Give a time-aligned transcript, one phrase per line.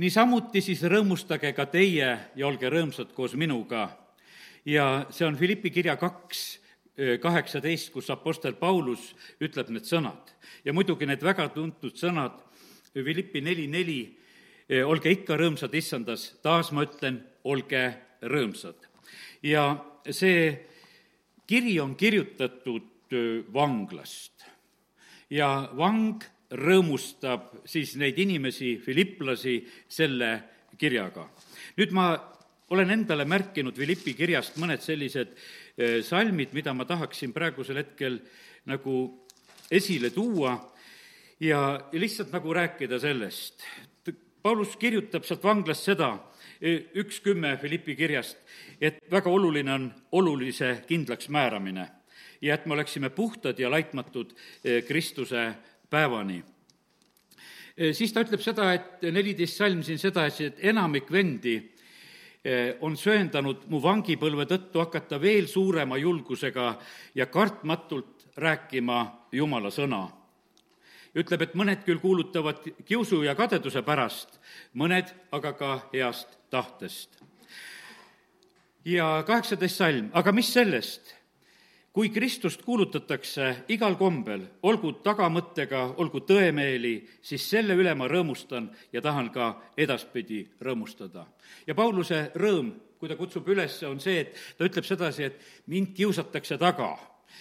[0.00, 3.96] niisamuti siis rõõmustage ka teie ja olge rõõmsad koos minuga.
[4.64, 6.60] ja see on Philippi kirja kaks,
[7.20, 10.32] kaheksateist, kus Apostel Paulus ütleb need sõnad.
[10.64, 12.40] ja muidugi need väga tuntud sõnad,
[12.92, 14.16] Philippi neli, neli,
[14.84, 18.88] olge ikka rõõmsad issandas, taas ma ütlen, olge rõõmsad.
[19.42, 20.66] ja see
[21.46, 23.12] kiri on kirjutatud
[23.52, 24.46] vanglast
[25.30, 30.30] ja vang rõõmustab siis neid inimesi, filiplasi, selle
[30.78, 31.28] kirjaga.
[31.76, 32.12] nüüd ma
[32.70, 35.34] olen endale märkinud Philippi kirjast mõned sellised
[36.06, 38.20] salmid, mida ma tahaksin praegusel hetkel
[38.70, 39.26] nagu
[39.70, 40.54] esile tuua
[41.40, 43.64] ja lihtsalt nagu rääkida sellest.
[44.42, 46.14] Paulus kirjutab sealt vanglast seda,
[46.96, 48.38] üks kümme Philippi kirjast,
[48.80, 51.88] et väga oluline on olulise kindlaks määramine
[52.40, 54.32] ja et me oleksime puhtad ja laitmatud
[54.86, 55.52] Kristuse
[55.90, 56.42] päevani.
[57.92, 61.58] siis ta ütleb seda, et neliteist salm siin sedasi, et enamik vendi
[62.80, 66.72] on söandanud mu vangipõlve tõttu hakata veel suurema julgusega
[67.14, 70.08] ja kartmatult rääkima Jumala sõna.
[71.14, 74.38] ütleb, et mõned küll kuulutavad kiusu ja kadeduse pärast,
[74.74, 77.10] mõned aga ka heast tahtest.
[78.84, 81.19] ja kaheksateist salm, aga mis sellest
[81.92, 89.02] kui Kristust kuulutatakse igal kombel, olgu tagamõttega, olgu tõemeeli, siis selle üle ma rõõmustan ja
[89.02, 91.26] tahan ka edaspidi rõõmustada.
[91.66, 95.94] ja Pauluse rõõm, kui ta kutsub üles, on see, et ta ütleb sedasi, et mind
[95.96, 96.96] kiusatakse taga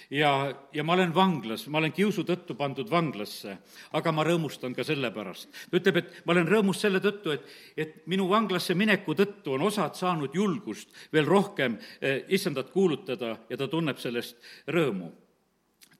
[0.10, 0.32] ja,
[0.74, 3.58] ja ma olen vanglas, ma olen kiusu tõttu pandud vanglasse,
[3.98, 5.50] aga ma rõõmustan ka selle pärast.
[5.70, 9.66] ta ütleb, et ma olen rõõmus selle tõttu, et, et minu vanglasse mineku tõttu on
[9.70, 15.12] osad saanud julgust veel rohkem eh, issandat kuulutada ja ta tunneb sellest rõõmu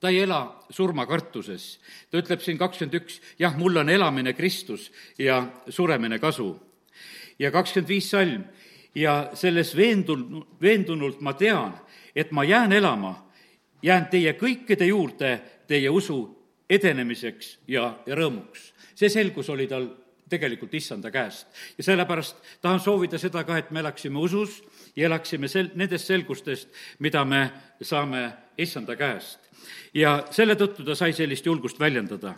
[0.00, 1.78] ta ei ela surmakartuses.
[2.10, 6.56] ta ütleb siin kakskümmend üks, jah, mul on elamine Kristus ja suremine kasu.
[7.38, 8.44] ja kakskümmend viis salm,
[8.94, 11.74] ja selles veendun-, veendunult ma tean,
[12.16, 13.29] et ma jään elama
[13.82, 16.20] jään teie kõikide juurde teie usu
[16.70, 18.72] edenemiseks ja, ja rõõmuks.
[18.94, 19.88] see selgus oli tal
[20.30, 21.46] tegelikult issanda käest.
[21.78, 24.62] ja sellepärast tahan soovida seda ka, et me elaksime usus
[24.96, 26.68] ja elaksime sel-, nendest selgustest,
[26.98, 27.50] mida me
[27.82, 29.38] saame issanda käest.
[29.94, 32.34] ja selle tõttu ta sai sellist julgust väljendada.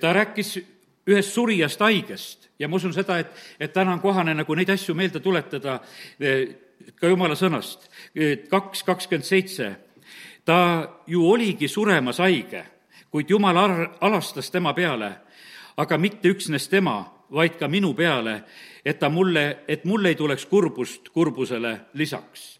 [0.00, 0.58] ta rääkis
[1.06, 3.30] ühest surijast haigest ja ma usun seda, et,
[3.60, 5.80] et täna on kohane nagu neid asju meelde tuletada
[6.20, 6.48] eh,
[6.94, 7.90] ka jumala sõnast.
[8.48, 9.74] kaks kakskümmend seitse
[10.44, 12.64] ta ju oligi suremas haige,
[13.10, 13.56] kuid jumal
[14.00, 15.12] alastas tema peale,
[15.76, 18.42] aga mitte üksnes tema, vaid ka minu peale,
[18.84, 22.58] et ta mulle, et mul ei tuleks kurbust kurbusele lisaks.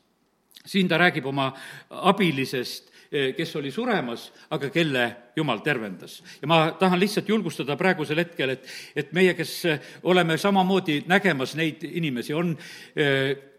[0.67, 1.53] siin ta räägib oma
[1.91, 2.93] abilisest,
[3.37, 6.23] kes oli suremas, aga kelle jumal tervendas.
[6.43, 8.67] ja ma tahan lihtsalt julgustada praegusel hetkel, et,
[8.97, 9.63] et meie, kes
[10.03, 12.57] oleme samamoodi nägemas neid inimesi, on
[12.97, 13.52] eh,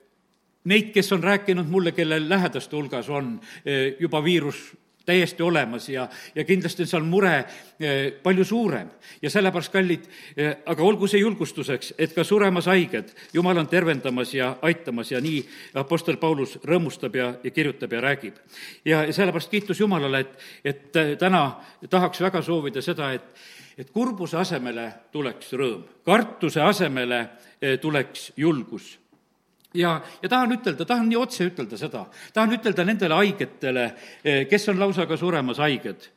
[0.63, 4.72] neid, kes on rääkinud mulle, kelle lähedaste hulgas on eh, juba viirus
[5.06, 7.34] täiesti olemas ja, ja kindlasti on seal mure
[7.79, 8.88] eh, palju suurem.
[9.22, 10.06] ja sellepärast, kallid,
[10.38, 15.22] eh, aga olgu see julgustuseks, et ka suremas haiged, Jumal on tervendamas ja aitamas ja
[15.22, 15.44] nii
[15.75, 18.40] Apostel Paulus rõõmustab ja, ja kirjutab ja räägib.
[18.85, 21.59] ja, sellepärast kiitus Jumalale, et, et täna
[21.90, 23.35] tahaks väga soovida seda, et
[23.74, 27.24] et kurbuse asemele tuleks rõõm, kartuse asemele
[27.81, 29.00] tuleks julgus
[29.73, 33.85] ja, ja tahan ütelda, tahan nii otse ütelda seda, tahan ütelda nendele haigetele,
[34.23, 36.09] eh, kes on lausa ka suremas haiged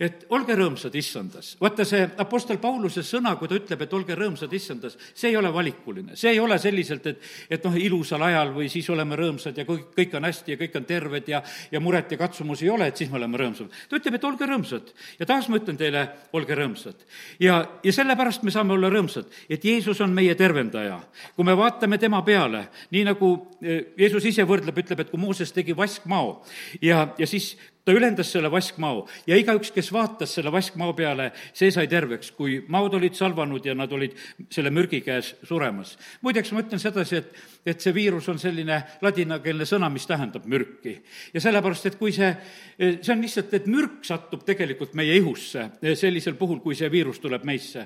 [0.00, 1.54] et olge rõõmsad issandas.
[1.60, 5.52] vaata, see Apostel Pauluse sõna, kui ta ütleb, et olge rõõmsad issandas, see ei ole
[5.52, 9.66] valikuline, see ei ole selliselt, et et noh, ilusal ajal või siis oleme rõõmsad ja
[9.68, 12.88] kõik, kõik on hästi ja kõik on terved ja ja muret ja katsumusi ei ole,
[12.88, 13.70] et siis me oleme rõõmsad.
[13.88, 14.94] ta ütleb, et olge rõõmsad.
[15.18, 17.06] ja taas ma ütlen teile, olge rõõmsad.
[17.40, 21.00] ja, ja sellepärast me saame olla rõõmsad, et Jeesus on meie tervendaja.
[21.36, 25.52] kui me vaatame tema peale, nii nagu eh, Jeesus ise võrdleb, ütleb, et kui Mooses
[25.52, 26.42] tegi vaskmao
[26.82, 31.70] ja, ja siis ta ülendas selle vaskmao ja igaüks, kes vaatas selle vaskmao peale, see
[31.74, 34.14] sai terveks, kui maod olid salvanud ja nad olid
[34.52, 35.94] selle mürgi käes suremas.
[36.24, 37.42] muideks ma ütlen sedasi, et,
[37.74, 40.96] et see viirus on selline ladinakeelne sõna, mis tähendab mürki.
[41.34, 42.30] ja sellepärast, et kui see,
[42.78, 45.68] see on lihtsalt, et mürk satub tegelikult meie ihusse
[46.00, 47.84] sellisel puhul, kui see viirus tuleb meisse,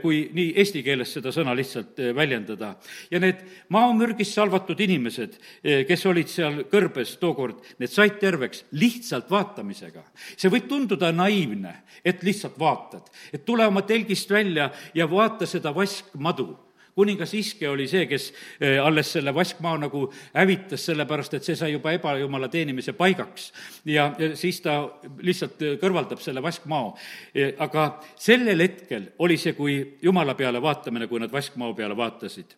[0.00, 2.74] kui nii eesti keeles seda sõna lihtsalt väljendada.
[3.10, 5.36] ja need maomürgist salvatud inimesed,
[5.84, 10.04] kes olid seal kõrbes tookord, need said terveks lihtsalt vaatamisega.
[10.36, 15.74] see võib tunduda naiivne, et lihtsalt vaatad, et tule oma telgist välja ja vaata seda
[15.74, 16.52] vaskmadu
[16.94, 18.28] kuningas Iske oli see, kes
[18.60, 20.04] eh, alles selle vaskmaa nagu
[20.34, 23.50] hävitas, sellepärast et see sai juba ebajumala teenimise paigaks.
[23.84, 24.76] ja, ja siis ta
[25.22, 26.94] lihtsalt kõrvaldab selle vaskmao.
[27.34, 32.54] Eh, aga sellel hetkel oli see kui jumala peale vaatamine, kui nad vaskmao peale vaatasid.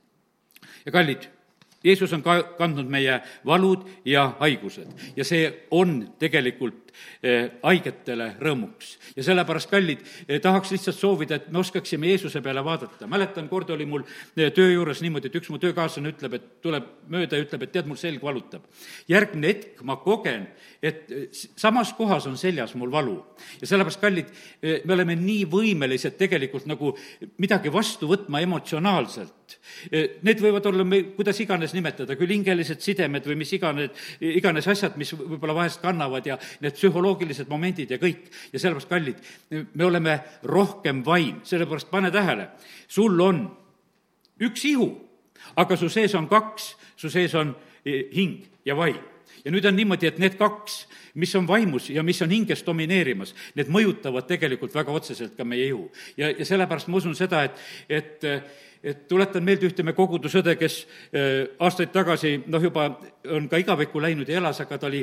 [0.84, 1.31] ja kallid,
[1.86, 4.90] Jeesus on ka kandnud meie valud ja haigused.
[5.16, 6.85] Ja see on tegelikult
[7.62, 8.96] haigetele rõõmuks.
[9.16, 13.06] ja sellepärast, kallid, eh, tahaks lihtsalt soovida, et me oskaksime Jeesuse peale vaadata.
[13.06, 14.02] mäletan, kord oli mul
[14.37, 17.72] eh, töö juures niimoodi, et üks mu töökaaslane ütleb, et tuleb mööda ja ütleb, et
[17.72, 18.62] tead, mul selg valutab.
[19.08, 20.48] järgmine hetk ma kogen,
[20.82, 21.10] et
[21.56, 23.25] samas kohas on seljas mul valu.
[23.60, 24.26] ja sellepärast, kallid,
[24.62, 26.96] me oleme nii võimelised tegelikult nagu
[27.38, 29.32] midagi vastu võtma emotsionaalselt.
[30.26, 33.90] Need võivad olla, me kuidas iganes nimetada, küll hingelised sidemed või mis iganes,
[34.20, 38.30] iganes asjad, mis võib-olla vahest kannavad ja need psühholoogilised momendid ja kõik.
[38.52, 39.20] ja sellepärast, kallid,
[39.74, 42.48] me oleme rohkem vaim, sellepärast pane tähele,
[42.88, 43.44] sul on
[44.40, 44.88] üks ihu,
[45.56, 47.54] aga su sees on kaks, su sees on
[47.84, 49.02] e, hing ja vaim
[49.44, 50.84] ja nüüd on niimoodi, et need kaks,
[51.22, 55.68] mis on vaimus ja mis on hinges domineerimas, need mõjutavad tegelikult väga otseselt ka meie
[55.70, 55.90] ihu.
[56.16, 58.30] ja, ja sellepärast ma usun seda, et, et
[58.86, 60.74] et tuletan meelde ühte me kogudusõde, kes
[61.10, 61.22] e,
[61.58, 62.84] aastaid tagasi, noh, juba
[63.34, 65.00] on ka igavikku läinud ja elas, aga ta oli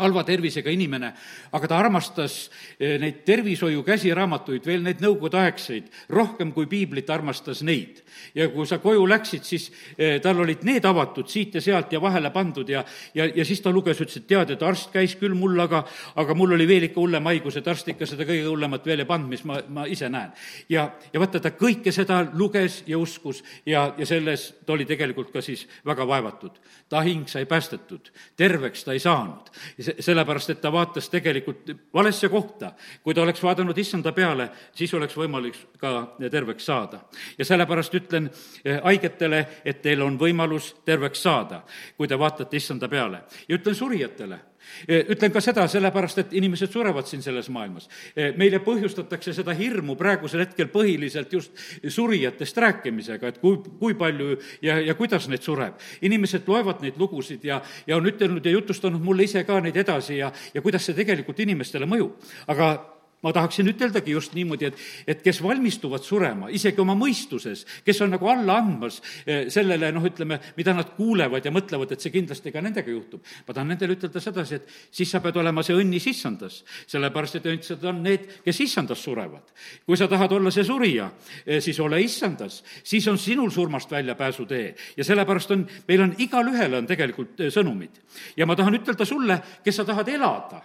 [0.00, 1.12] halva tervisega inimene,
[1.52, 2.36] aga ta armastas
[2.78, 8.02] eh, neid tervishoiu käsiraamatuid, veel neid nõukogudeaegseid, rohkem kui piiblit armastas neid.
[8.34, 12.00] ja kui sa koju läksid, siis eh, tal olid need avatud siit ja sealt ja
[12.00, 15.34] vahele pandud ja, ja, ja siis ta luges, ütles, et tead, et arst käis küll
[15.34, 15.82] mul, aga,
[16.20, 19.08] aga mul oli veel ikka hullem haigus, et arst ikka seda kõige hullemat veel ei
[19.08, 20.32] pannud, mis ma, ma ise näen.
[20.68, 25.32] ja, ja vaata, ta kõike seda luges ja uskus ja, ja selles ta oli tegelikult
[25.32, 26.58] ka siis väga vaevatud.
[26.88, 29.50] ta hing sai päästetud, terveks ta ei saanud.
[29.78, 32.72] ja sellepärast et ta vaatas tegelikult valesse kohta.
[33.02, 37.00] kui ta oleks vaadanud issanda peale, siis oleks võimalik ka terveks saada.
[37.38, 38.30] ja sellepärast ütlen
[38.64, 41.62] eh, haigetele, et teil on võimalus terveks saada,
[41.96, 43.22] kui te vaatate issanda peale.
[43.48, 44.49] ja ütlen surijatele
[44.88, 47.88] ütlen ka seda sellepärast, et inimesed surevad siin selles maailmas.
[48.16, 51.56] Eh, meile põhjustatakse seda hirmu praegusel hetkel põhiliselt just
[51.88, 55.80] surijatest rääkimisega, et kui, kui palju ja, ja kuidas neid sureb.
[56.02, 60.18] inimesed loevad neid lugusid ja, ja on ütelnud ja jutustanud mulle ise ka neid edasi
[60.18, 62.16] ja, ja kuidas see tegelikult inimestele mõjub.
[62.46, 68.00] aga ma tahaksin üteldagi just niimoodi, et, et kes valmistuvad surema, isegi oma mõistuses, kes
[68.04, 72.14] on nagu alla andmas eh, sellele, noh, ütleme, mida nad kuulevad ja mõtlevad, et see
[72.14, 73.24] kindlasti ka nendega juhtub.
[73.46, 77.50] ma tahan nendele ütelda sedasi, et siis sa pead olema see õnnis issandas, sellepärast et
[77.52, 79.52] õndsad on need, kes issandas surevad.
[79.86, 81.10] kui sa tahad olla see surija,
[81.44, 86.80] eh, siis ole issandas, siis on sinul surmast väljapääsutee ja sellepärast on, meil on, igalühele
[86.80, 88.00] on tegelikult eh, sõnumid.
[88.36, 90.64] ja ma tahan ütelda sulle, kes sa tahad elada,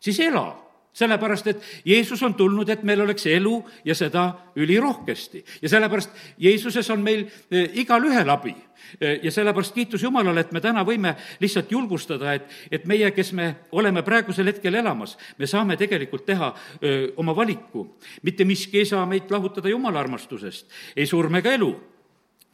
[0.00, 5.44] siis ela sellepärast, et Jeesus on tulnud, et meil oleks elu ja seda ülirohkesti.
[5.62, 8.54] ja sellepärast Jeesuses on meil eh, igalühel abi.
[9.00, 13.32] Eh, ja sellepärast kiitus Jumalale, et me täna võime lihtsalt julgustada, et, et meie, kes
[13.32, 16.52] me oleme praegusel hetkel elamas, me saame tegelikult teha
[16.82, 17.86] öö, eh, oma valiku.
[18.22, 21.74] mitte miski ei saa meid lahutada Jumala armastusest, ei surm ega elu.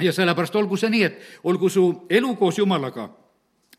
[0.02, 3.08] ja sellepärast olgu see nii, et olgu su elu koos Jumalaga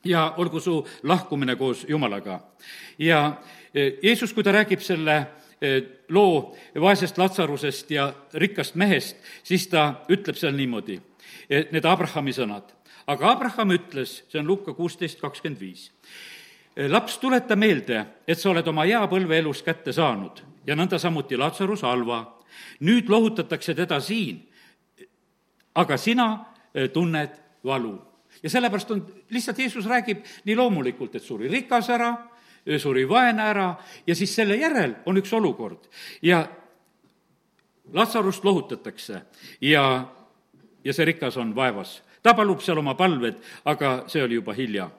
[0.06, 2.40] ja olgu su lahkumine koos Jumalaga.
[3.00, 3.38] ja
[3.76, 5.16] Jeesus, kui ta räägib selle
[5.62, 5.82] eh,
[6.16, 8.08] loo vaesest Latsarusest ja
[8.40, 10.96] rikkast mehest, siis ta ütleb seal niimoodi,
[11.50, 12.72] eh, need Abrahami sõnad.
[13.08, 15.92] aga Abraham ütles, see on Luka kuusteist kakskümmend viis,
[16.76, 21.00] eh, laps, tuleta meelde, et sa oled oma hea põlve elus kätte saanud ja nõnda
[21.00, 22.32] samuti Latsarus halva.
[22.80, 24.48] nüüd lohutatakse teda siin,
[25.76, 26.46] aga sina
[26.94, 27.30] tunned
[27.64, 28.02] valu.
[28.44, 32.35] ja sellepärast on, lihtsalt Jeesus räägib nii loomulikult, et suri rikas ära
[32.80, 33.68] suri vaene ära
[34.08, 35.90] ja siis selle järel on üks olukord
[36.22, 36.46] ja
[37.94, 39.22] Latsarust lohutatakse
[39.62, 39.84] ja,
[40.84, 42.02] ja see rikas on vaevas.
[42.24, 44.90] ta palub seal oma palved, aga see oli juba hilja.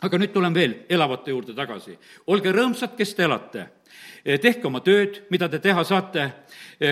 [0.00, 1.98] aga nüüd tulen veel elavate juurde tagasi.
[2.26, 3.66] olge rõõmsad, kes te elate
[4.42, 6.30] tehke oma tööd, mida te teha saate,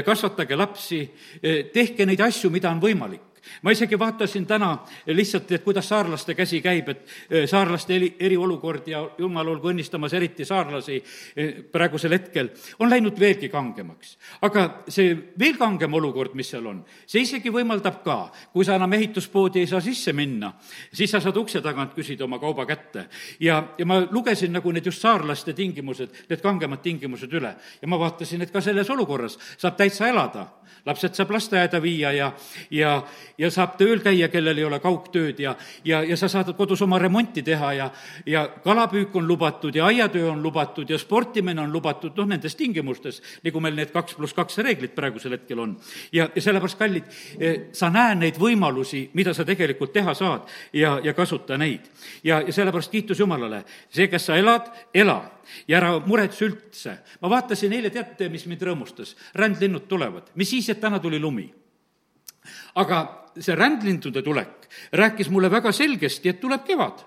[0.06, 1.00] kasvatage lapsi,
[1.72, 6.60] tehke neid asju, mida on võimalik ma isegi vaatasin täna lihtsalt, et kuidas saarlaste käsi
[6.64, 10.96] käib, et eh, saarlaste eri, eriolukord ja jumal olgu õnnistamas eriti saarlasi
[11.36, 14.16] eh, praegusel hetkel, on läinud veelgi kangemaks.
[14.42, 18.18] aga see veel kangem olukord, mis seal on, see isegi võimaldab ka,
[18.52, 20.52] kui sa enam ehituspoodi ei saa sisse minna,
[20.92, 23.08] siis sa saad ukse tagant küsida oma kauba kätte.
[23.40, 27.98] ja, ja ma lugesin nagu need just saarlaste tingimused, need kangemad tingimused üle ja ma
[27.98, 30.48] vaatasin, et ka selles olukorras saab täitsa elada
[30.86, 32.32] lapsed saab lasteaeda viia ja,
[32.70, 32.94] ja,
[33.38, 36.98] ja saab tööl käia, kellel ei ole kaugtööd ja, ja, ja sa saad kodus oma
[37.02, 37.88] remonti teha ja,
[38.26, 43.20] ja kalapüük on lubatud ja aiatöö on lubatud ja sportimine on lubatud, noh, nendes tingimustes,
[43.44, 45.76] nagu meil need kaks pluss kaks reeglit praegusel hetkel on.
[46.12, 50.98] ja, ja sellepärast, kallid, eh, sa näed neid võimalusi, mida sa tegelikult teha saad ja,
[51.04, 51.90] ja kasuta neid.
[52.24, 55.20] ja, ja sellepärast kiitus Jumalale, see, kes sa elad, ela
[55.68, 56.98] ja ära muretse üldse.
[57.20, 59.16] ma vaatasin eile, teate, mis mind rõõmustas?
[59.34, 61.50] rändlinnud tulevad, mis siis, et täna tuli lumi
[62.74, 63.00] aga
[63.40, 67.04] see rändlindude tulek rääkis mulle väga selgesti, et tuleb kevad.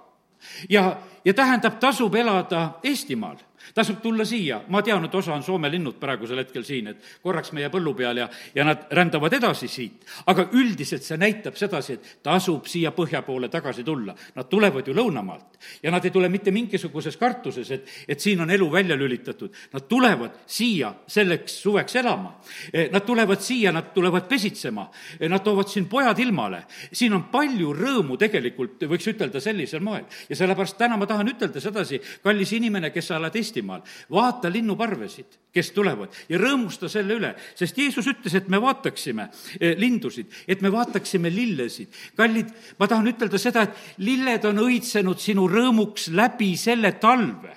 [0.69, 3.37] ja, ja tähendab, tasub elada Eestimaal
[3.73, 7.53] tasub tulla siia, ma tean, et osa on Soome linnud praegusel hetkel siin, et korraks
[7.55, 10.05] meie põllu peal ja, ja nad rändavad edasi siit.
[10.25, 14.15] aga üldiselt see näitab sedasi, et tasub siia põhja poole tagasi tulla.
[14.35, 18.51] Nad tulevad ju lõunamaalt ja nad ei tule mitte mingisuguses kartuses, et, et siin on
[18.51, 19.53] elu välja lülitatud.
[19.73, 22.35] Nad tulevad siia selleks suveks elama.
[22.73, 24.87] Eh, nad tulevad siia, nad tulevad pesitsema,
[25.19, 26.63] eh, nad toovad siin pojad ilmale.
[26.91, 30.05] siin on palju rõõmu tegelikult, võiks ütelda sellisel moel.
[30.29, 33.81] ja sellepärast täna ma tahan ütelda sedasi, kallis inimene, kes sa oled Eestimaal, Eestimaal,
[34.13, 39.73] vaata linnuparvesid, kes tulevad ja rõõmusta selle üle, sest Jeesus ütles, et me vaataksime eh,
[39.79, 41.89] lindusid, et me vaataksime lillesid.
[42.15, 47.55] kallid, ma tahan ütelda seda, et lilled on õitsenud sinu rõõmuks läbi selle talve.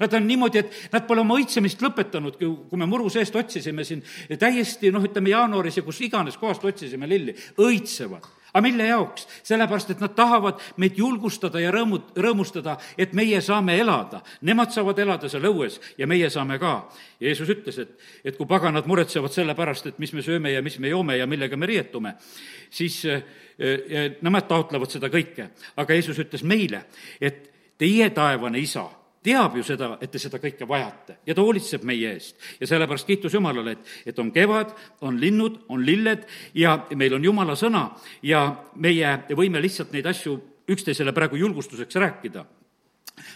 [0.00, 4.00] Nad on niimoodi, et nad pole oma õitsemist lõpetanud, kui me muru seest otsisime siin
[4.40, 8.24] täiesti noh, ütleme jaanuaris ja kus iganes kohast otsisime lilli, õitsevad
[8.54, 9.26] aga mille jaoks?
[9.42, 14.22] sellepärast, et nad tahavad meid julgustada ja rõõmu, rõõmustada, et meie saame elada.
[14.46, 16.74] Nemad saavad elada seal õues ja meie saame ka.
[17.20, 17.94] Jeesus ütles, et,
[18.24, 21.26] et kui paganad muretsevad selle pärast, et mis me sööme ja mis me joome ja
[21.26, 22.14] millega me riietume,
[22.70, 23.24] siis äh,
[24.22, 25.50] nemad taotlevad seda kõike.
[25.76, 26.86] aga Jeesus ütles meile,
[27.20, 28.86] et teie taevane isa
[29.24, 32.36] teab ju seda, et te seda kõike vajate ja ta hoolitseb meie eest.
[32.60, 37.24] ja sellepärast kiitus Jumalale, et, et on kevad, on linnud, on lilled ja meil on
[37.24, 37.88] Jumala sõna
[38.22, 40.36] ja meie võime lihtsalt neid asju
[40.68, 42.44] üksteisele praegu julgustuseks rääkida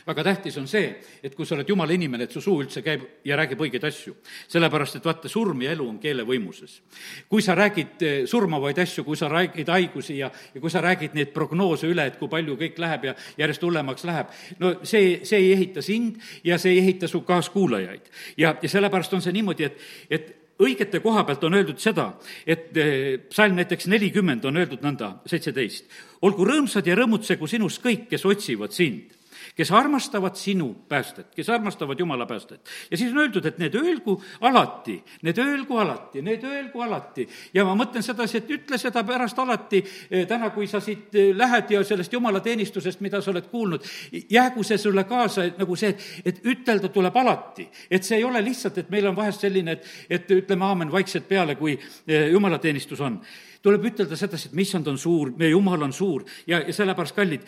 [0.06, 0.88] väga tähtis on see,
[1.22, 4.14] et kui sa oled jumala inimene, et su suu üldse käib ja räägib õigeid asju.
[4.48, 6.80] sellepärast, et vaata, surm ja elu on keele võimuses.
[7.28, 11.14] kui sa räägid eh, surmavaid asju, kui sa räägid haigusi ja, ja kui sa räägid
[11.14, 15.38] neid prognoose üle, et kui palju kõik läheb ja järjest hullemaks läheb, no see, see
[15.38, 18.10] ei ehita sind ja see ei ehita su kaaskuulajaid.
[18.36, 19.78] ja, ja sellepärast on see niimoodi, et,
[20.10, 22.10] et õigete koha pealt on öeldud seda,
[22.46, 25.86] et eh, psalm näiteks nelikümmend on öeldud nõnda, seitseteist.
[26.22, 29.17] olgu rõõmsad ja rõõmutsegu sinust kõik, kes otsivad sind
[29.58, 32.60] kes armastavad sinu päästet, kes armastavad Jumala päästet.
[32.90, 37.28] ja siis on öeldud, et need öelgu alati, need öelgu alati, need öelgu alati.
[37.54, 41.34] ja ma mõtlen sedasi, et ütle seda pärast alati, eh, täna, kui sa siit eh,
[41.36, 43.82] lähed ja sellest jumalateenistusest, mida sa oled kuulnud,
[44.30, 47.68] jäägu see sulle kaasa, et nagu see, et, et ütelda tuleb alati.
[47.90, 51.26] et see ei ole lihtsalt, et meil on vahest selline, et, et ütleme aamen vaikselt
[51.28, 51.74] peale, kui
[52.06, 53.18] eh, jumalateenistus on
[53.62, 56.74] tuleb ütelda sedasi, et mis on, ta on suur, meie jumal on suur ja, ja
[56.74, 57.46] sellepärast, kallid,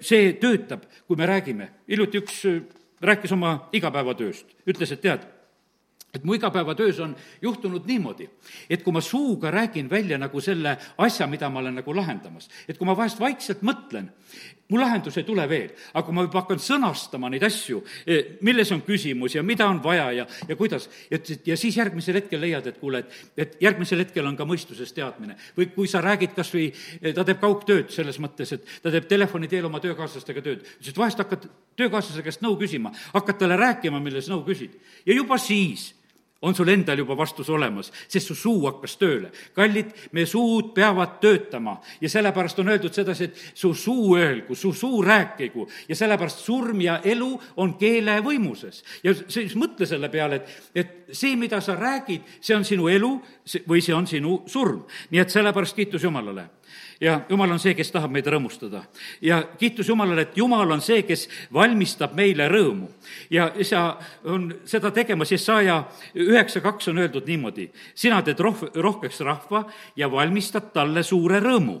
[0.00, 1.68] see töötab, kui me räägime.
[1.88, 2.40] hiljuti üks
[3.00, 5.26] rääkis oma igapäevatööst, ütles, et tead
[6.14, 8.28] et mu igapäevatöös on juhtunud niimoodi,
[8.70, 12.78] et kui ma suuga räägin välja nagu selle asja, mida ma olen nagu lahendamas, et
[12.78, 14.10] kui ma vahest vaikselt mõtlen,
[14.70, 18.70] mu lahendus ei tule veel, aga kui ma juba hakkan sõnastama neid asju, eh, milles
[18.74, 22.66] on küsimus ja mida on vaja ja, ja kuidas, et, ja siis järgmisel hetkel leiad,
[22.66, 25.36] et kuule, et, et järgmisel hetkel on ka mõistuses teadmine.
[25.56, 26.70] või kui sa räägid kas või,
[27.02, 30.98] eh, ta teeb kaugtööd selles mõttes, et ta teeb telefoni teel oma töökaaslastega tööd, et
[30.98, 34.78] vahest hakkad töökaaslase käest nõu küsima, hakkad talle rääkima, milles nõu küsid.
[35.06, 35.99] ja juba siis
[36.42, 39.30] on sul endal juba vastus olemas, sest su suu hakkas tööle.
[39.54, 44.72] kallid, meie suud peavad töötama ja sellepärast on öeldud sedasi, et su suu öelgu, su
[44.72, 48.84] suu rääkigu ja sellepärast surm ja elu on keele võimuses.
[49.04, 53.12] ja siis mõtle selle peale, et, et see, mida sa räägid, see on sinu elu
[53.68, 54.84] või see on sinu surm.
[55.10, 56.48] nii et sellepärast kiitus Jumalale
[57.00, 58.82] ja Jumal on see, kes tahab meid rõõmustada.
[59.20, 62.88] ja kiitus Jumalale, et Jumal on see, kes valmistab meile rõõmu.
[63.30, 65.84] ja isa on seda tegemas, Jesaja
[66.14, 69.64] üheksa kaks on öeldud niimoodi, sina teed roh-, rohkeks rahva
[69.96, 71.80] ja valmistad talle suure rõõmu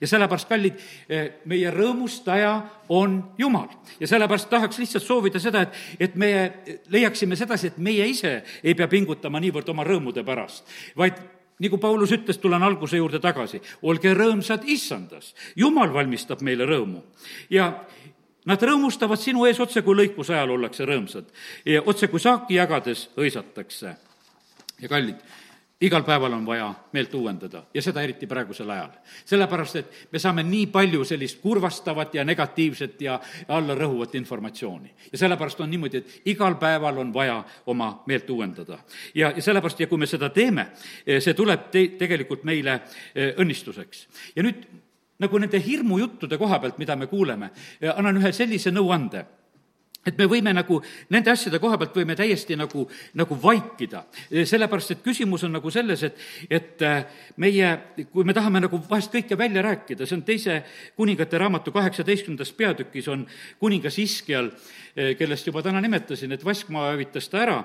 [0.00, 2.54] ja sellepärast, kallid, eh, meie rõõmustaja
[2.88, 3.68] on Jumal.
[4.00, 6.52] ja sellepärast tahaks lihtsalt soovida seda, et, et me
[6.88, 10.64] leiaksime sedasi, et meie ise ei pea pingutama niivõrd oma rõõmude pärast,
[10.96, 11.20] vaid
[11.62, 17.04] nagu Paulus ütles, tulen alguse juurde tagasi, olge rõõmsad issandas, jumal valmistab meile rõõmu.
[17.50, 17.72] Ja
[18.44, 21.30] Nad rõõmustavad sinu ees otse, kui lõikuse ajal ollakse rõõmsad.
[21.88, 23.94] Otse, kui saaki jagades hõisatakse.
[24.80, 25.16] ja kallid,
[25.84, 28.90] igal päeval on vaja meelt uuendada ja seda eriti praegusel ajal.
[29.24, 34.94] sellepärast, et me saame nii palju sellist kurvastavat ja negatiivset ja allarõhuvat informatsiooni.
[35.12, 38.78] ja sellepärast on niimoodi, et igal päeval on vaja oma meelt uuendada.
[39.14, 40.68] ja, ja sellepärast, ja kui me seda teeme,
[41.18, 42.80] see tuleb te-, tegelikult meile
[43.14, 44.08] eh, õnnistuseks.
[44.36, 44.66] ja nüüd
[45.18, 47.50] nagu nende hirmujuttude koha pealt, mida me kuuleme,
[47.96, 49.24] annan ühe sellise nõuande
[50.06, 50.78] et me võime nagu
[51.12, 52.84] nende asjade koha pealt võime täiesti nagu,
[53.16, 54.04] nagu vaikida.
[54.30, 56.20] sellepärast, et küsimus on nagu selles, et,
[56.50, 57.04] et äh,
[57.40, 57.70] meie,
[58.12, 60.60] kui me tahame nagu vahest kõike välja rääkida, see on teise
[60.96, 63.26] kuningate raamatu kaheksateistkümnendas peatükis on
[63.60, 64.52] kuningas Iskial,
[64.94, 67.58] äh, kellest juba täna nimetasin, et Vaskmaa hävitas ta ära,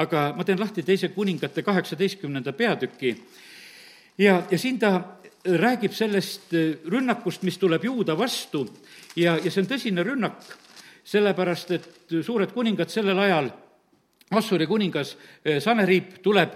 [0.00, 3.16] aga ma teen lahti teise kuningate kaheksateistkümnenda peatüki.
[4.18, 8.64] Ja, ja siin ta räägib sellest äh, rünnakust, mis tuleb juuda vastu.
[9.16, 10.40] Ja, ja see on tõsine rünnak
[11.04, 11.88] sellepärast et
[12.22, 13.50] suured kuningad sellel ajal,
[14.32, 16.54] Assuri kuningas eh, Saneriip tuleb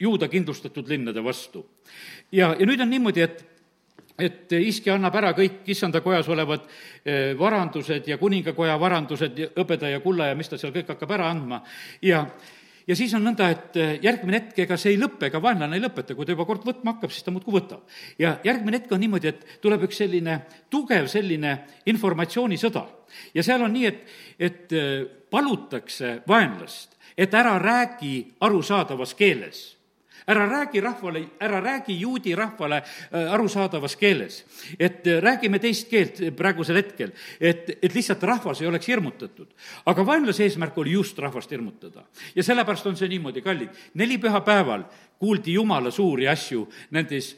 [0.00, 1.66] juuda kindlustatud linnade vastu.
[2.32, 3.46] ja, ja nüüd on niimoodi, et
[4.20, 6.66] et iski annab ära kõik issanda kojas olevad
[7.04, 11.30] eh, varandused ja kuningakoja varandused, hõbeda ja kulla ja mis ta seal kõik hakkab ära
[11.30, 11.62] andma
[12.04, 12.26] ja
[12.88, 15.84] ja siis on nõnda, et eh, järgmine hetk, ega see ei lõpe, ega vaenlane ei
[15.84, 17.84] lõpeta, kui ta juba kord võtma hakkab, siis ta muudkui võtab.
[18.18, 21.56] ja järgmine hetk on niimoodi, et tuleb üks selline tugev selline
[21.92, 22.86] informatsioonisõda.
[23.34, 24.06] Ja seal on nii, et,
[24.38, 29.80] et eh, palutakse vaenlast, et ära räägi arusaadavas keeles
[30.26, 34.44] ära räägi rahvale, ära räägi juudi rahvale äh, arusaadavas keeles.
[34.78, 39.48] et äh, räägime teist keelt praegusel hetkel, et, et lihtsalt rahvas ei oleks hirmutatud.
[39.86, 42.04] aga vaenlase eesmärk oli just rahvast hirmutada.
[42.34, 44.84] ja sellepärast on see niimoodi, kallid, neli pühapäeval
[45.18, 47.36] kuuldi Jumala suuri asju nendes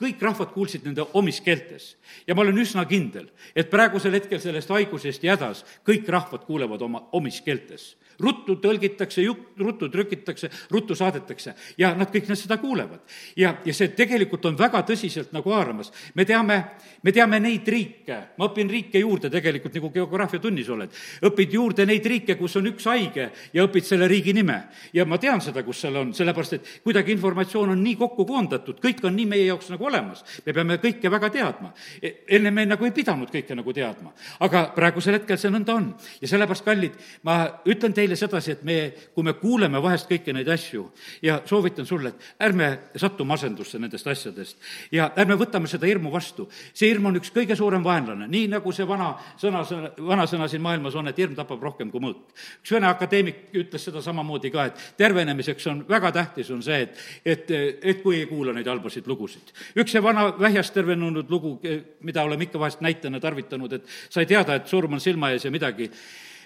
[0.00, 1.96] kõik rahvad kuulsid nende omis keeltes.
[2.26, 6.82] ja ma olen üsna kindel, et praegusel hetkel sellest haigusest ja hädas kõik rahvad kuulevad
[6.82, 9.24] oma omis keeltes ruttu tõlgitakse,
[9.58, 13.00] ruttu trükitakse, ruttu saadetakse ja nad kõik nad seda kuulevad.
[13.36, 15.92] ja, ja see tegelikult on väga tõsiselt nagu haaramas.
[16.14, 16.64] me teame,
[17.02, 20.90] me teame neid riike, ma õpin riike juurde tegelikult, nagu geograafiatunnis oled,
[21.22, 24.62] õpid juurde neid riike, kus on üks haige ja õpid selle riigi nime.
[24.92, 28.80] ja ma tean seda, kus seal on, sellepärast et kuidagi informatsioon on nii kokku koondatud,
[28.82, 30.24] kõik on nii meie jaoks nagu olemas.
[30.46, 31.72] me peame kõike väga teadma.
[32.02, 34.12] E, enne me nagu ei pidanud kõike nagu teadma.
[34.40, 38.64] aga praegusel hetkel see nõnda on ja sellepärast, kallid, ma ütlen teile, teile sedasi, et
[38.64, 38.76] me,
[39.14, 40.84] kui me kuuleme vahest kõiki neid asju
[41.24, 42.68] ja soovitan sulle, et ärme
[43.00, 44.60] satu masendusse nendest asjadest
[44.92, 46.46] ja ärme võtame seda hirmu vastu.
[46.74, 49.64] see hirm on üks kõige suurem vaenlane, nii nagu see vana sõna,
[49.98, 52.34] vanasõna siin maailmas on, et hirm tapab rohkem kui mõõk.
[52.60, 57.00] üks vene akadeemik ütles seda samamoodi ka, et tervenemiseks on väga tähtis, on see, et,
[57.24, 57.50] et,
[57.82, 59.54] et kui ei kuula neid halbasid lugusid.
[59.76, 61.56] üks see vana vähjast tervenenud lugu,
[62.04, 65.52] mida oleme ikka vahest näitena tarvitanud, et sai teada, et surm on silma ees ja
[65.54, 65.90] midagi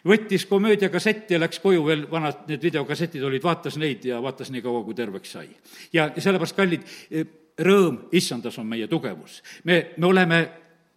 [0.07, 4.63] võttis komöödiakassett ja läks koju veel, vanad need videokassetid olid, vaatas neid ja vaatas nii
[4.65, 5.49] kaua, kui terveks sai.
[5.93, 7.27] ja, ja sellepärast, kallid, eh,
[7.59, 9.43] rõõm issandas on meie tugevus.
[9.65, 10.49] me, me oleme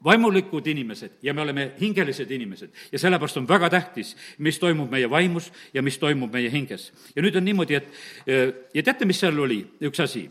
[0.03, 5.09] vaimulikud inimesed ja me oleme hingelised inimesed ja sellepärast on väga tähtis, mis toimub meie
[5.09, 6.91] vaimus ja mis toimub meie hinges.
[7.15, 7.89] ja nüüd on niimoodi, et
[8.27, 10.29] eh, ja teate, mis seal oli, üks asi?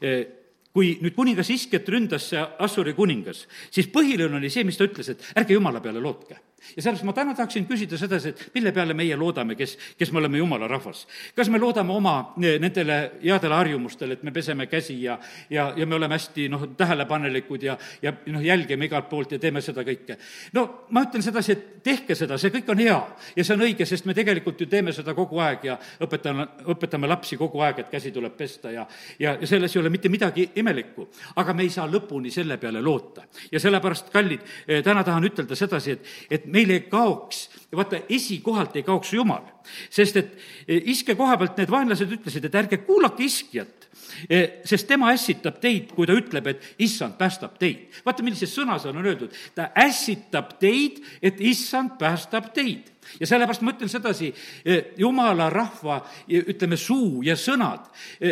[0.00, 0.24] Eh,
[0.72, 5.12] kui nüüd kuningas Isket ründas see Assuri kuningas, siis põhiline oli see, mis ta ütles,
[5.12, 6.38] et ärge jumala peale lootke
[6.76, 10.20] ja sellepärast ma täna tahaksin küsida sedasi, et mille peale meie loodame, kes, kes me
[10.22, 11.06] oleme jumala rahvas.
[11.34, 15.18] kas me loodame oma nendele headele harjumustele, et me peseme käsi ja,
[15.50, 19.60] ja, ja me oleme hästi noh, tähelepanelikud ja, ja noh, jälgime igalt poolt ja teeme
[19.60, 20.16] seda kõike.
[20.52, 22.98] no ma ütlen sedasi, et tehke seda, see kõik on hea
[23.36, 27.10] ja see on õige, sest me tegelikult ju teeme seda kogu aeg ja õpetame, õpetame
[27.10, 28.86] lapsi kogu aeg, et käsi tuleb pesta ja,
[29.18, 31.08] ja, ja selles ei ole mitte midagi imelikku.
[31.36, 33.26] aga me ei saa lõpuni selle peale loota.
[33.52, 34.40] ja sellepärast, kallid,
[34.84, 39.48] täna tahan ütelda sedasi, et, et meil ei kaoks, vaata, esikohalt ei kaoks Jumal.
[39.90, 40.32] sest et
[40.66, 43.86] e, iske koha pealt need vaenlased ütlesid, et ärge kuulake iskjat,
[44.26, 47.86] e, sest tema ässitab teid, kui ta ütleb, et issand päästab teid.
[48.04, 53.72] vaata, millises sõnas on öeldud, ta ässitab teid, et issand päästab teid ja sellepärast ma
[53.72, 54.32] ütlen sedasi,
[54.64, 57.88] e, jumala rahva, ütleme, suu ja sõnad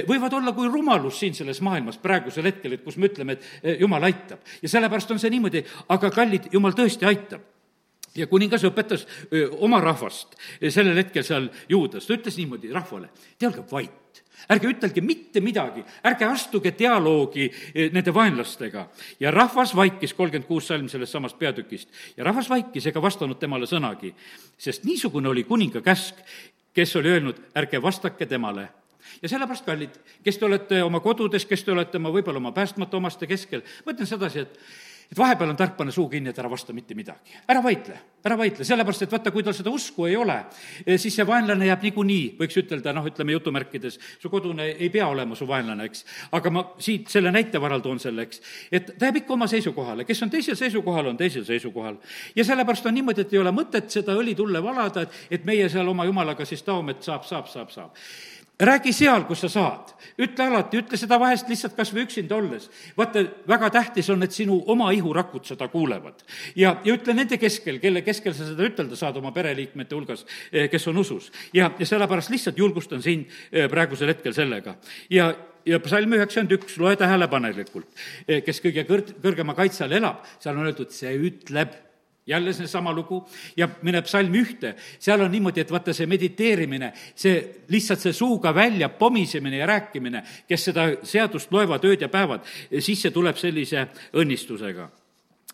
[0.07, 4.03] võivad olla kui rumalus siin selles maailmas praegusel hetkel, et kus me ütleme, et jumal
[4.11, 4.43] aitab.
[4.63, 7.47] ja sellepärast on see niimoodi, aga kallid, jumal tõesti aitab
[8.17, 10.37] ja kuningas õpetas öö, oma rahvast
[10.69, 13.97] sellel hetkel seal juudas, ta ütles niimoodi rahvale, te olge vait.
[14.51, 17.51] Ärge ütelge mitte midagi, ärge astuge dialoogi
[17.93, 18.87] nende vaenlastega.
[19.21, 23.69] ja rahvas vaikis, kolmkümmend kuus salm sellest samast peatükist, ja rahvas vaikis ega vastanud temale
[23.69, 24.15] sõnagi,
[24.59, 26.17] sest niisugune oli kuninga käsk,
[26.73, 28.69] kes oli öelnud, ärge vastake temale.
[29.23, 32.97] Ja sellepärast, kallid, kes te olete oma kodudes, kes te olete oma, võib-olla oma päästmata
[32.97, 34.59] omaste keskel, ma ütlen sedasi, et
[35.11, 37.35] et vahepeal on tark panna suu kinni, et ära vasta mitte midagi.
[37.51, 40.37] ära vaidle, ära vaidle, sellepärast et vaata, kui tal seda usku ei ole,
[40.87, 45.35] siis see vaenlane jääb niikuinii, võiks ütelda, noh, ütleme jutumärkides, su kodune ei pea olema
[45.35, 46.05] su vaenlane, eks.
[46.39, 50.07] aga ma siit selle näite varal toon selle, eks, et ta jääb ikka oma seisukohale,
[50.07, 51.99] kes on teisel seisukohal, on teisel seisukohal.
[52.37, 55.89] ja sellepärast on niimoodi, et ei ole mõtet seda õlitulle valada, et, et meie seal
[55.91, 57.99] oma jumalaga siis taome, et saab, saab, saab, saab
[58.61, 59.95] räägi seal, kus sa saad.
[60.21, 62.69] ütle alati, ütle seda vahest lihtsalt kas või üksinda olles.
[62.97, 66.23] vaata, väga tähtis on, et sinu oma ihurakud seda kuulevad.
[66.57, 70.69] ja, ja ütle nende keskel, kelle keskel sa seda ütelda saad oma pereliikmete hulgas, eh,
[70.71, 71.33] kes on usus.
[71.53, 74.77] ja, ja sellepärast lihtsalt julgustan sind eh, praegusel hetkel sellega.
[75.11, 75.33] ja,
[75.67, 77.89] ja psalm üheksakümmend üks, loe tähelepanelikult.
[78.29, 81.77] Eh, kes kõige kõr-, kõrgema kaitse all elab, seal on öeldud, see ütleb
[82.27, 87.65] jälle seesama lugu ja mine psalm ühte, seal on niimoodi, et vaata see mediteerimine, see
[87.69, 92.47] lihtsalt see suuga välja pomisemine ja rääkimine, kes seda seadust loevad ööd ja päevad,
[92.79, 94.91] siis see tuleb sellise õnnistusega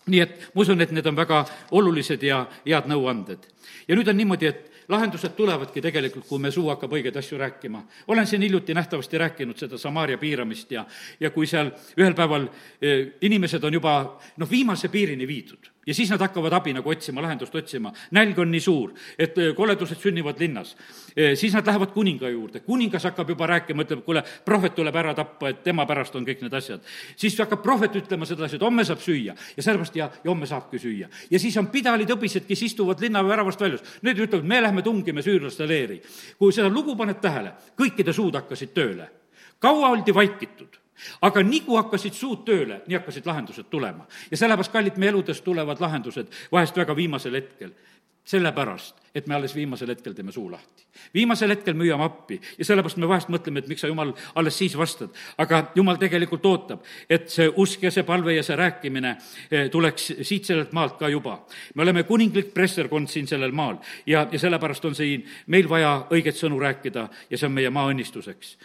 [0.06, 1.40] nii et ma usun, et need on väga
[1.74, 3.42] olulised ja head nõuanded.
[3.88, 7.82] ja nüüd on niimoodi, et lahendused tulevadki tegelikult, kui me suu hakkab õigeid asju rääkima.
[8.06, 10.86] olen siin hiljuti nähtavasti rääkinud seda Samaaria piiramist ja,
[11.20, 12.46] ja kui seal ühel päeval
[12.80, 17.22] eh, inimesed on juba noh, viimase piirini viidud ja siis nad hakkavad abi nagu otsima,
[17.22, 17.92] lahendust otsima.
[18.10, 20.76] nälg on nii suur, et eh, koledused sünnivad linnas.
[21.16, 25.14] Eh, siis nad lähevad kuninga juurde, kuningas hakkab juba rääkima, ütleb, kuule, prohvet tuleb ära
[25.14, 26.80] tappa, et tema pärast on kõik need asjad.
[27.16, 30.78] siis hakkab prohvet ütlema sedasi, et homme saab süüa ja sellepärast ja, ja homme saabki
[30.78, 31.08] süüa.
[31.30, 35.22] ja siis on pidalid õbised, kes istuvad linna väravast väljas, need ütlevad, me lähme tungime
[35.22, 36.02] süürlaste leeri.
[36.38, 39.08] kui seda lugu paned tähele, kõikide suud hakkasid tööle.
[39.58, 40.85] kaua oldi vaikitud
[41.22, 44.06] aga nii kui hakkasid suud tööle, nii hakkasid lahendused tulema.
[44.30, 47.74] ja sellepärast, kallid, meie eludes tulevad lahendused vahest väga viimasel hetkel.
[48.26, 50.84] sellepärast, et me alles viimasel hetkel teeme suu lahti.
[51.14, 54.76] viimasel hetkel müüame appi ja sellepärast me vahest mõtleme, et miks sa, Jumal, alles siis
[54.76, 55.10] vastad.
[55.38, 59.16] aga Jumal tegelikult ootab, et see usk ja see palve ja see rääkimine
[59.50, 61.44] eh, tuleks siit sellelt maalt ka juba.
[61.74, 66.36] me oleme kuninglik presserkond siin sellel maal ja, ja sellepärast on siin meil vaja õiget
[66.36, 68.56] sõnu rääkida ja see on meie maa õnnistuseks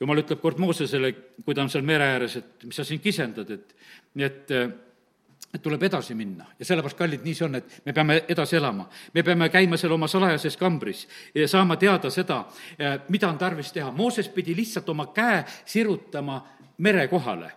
[0.00, 1.12] jumal ütleb kord Moosesele,
[1.44, 3.76] kui ta on seal mere ääres, et mis sa siin kisendad, et,
[4.16, 4.52] et
[5.54, 8.88] et tuleb edasi minna ja sellepärast, kallid, nii see on, et me peame edasi elama.
[9.14, 12.42] me peame käima seal oma salajases kambris ja saama teada seda,
[13.08, 13.90] mida on tarvis teha.
[13.92, 16.42] Mooses pidi lihtsalt oma käe sirutama
[16.78, 17.52] mere kohale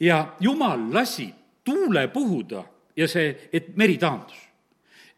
[0.00, 1.32] ja jumal lasi
[1.64, 2.64] tuule puhuda
[2.96, 4.38] ja see, et meri taandus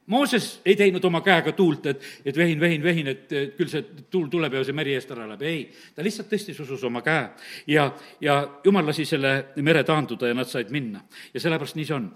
[0.06, 4.28] Mooses ei teinud oma käega tuult, et, et vehin, vehin, vehin, et küll see tuul
[4.30, 5.64] tuleb ja see meri eest ära läheb, ei.
[5.94, 7.24] ta lihtsalt tõstis usus oma käe
[7.72, 7.88] ja,
[8.22, 9.32] ja jumal lasi selle
[9.66, 11.02] mere taanduda ja nad said minna.
[11.34, 12.12] ja sellepärast nii see on.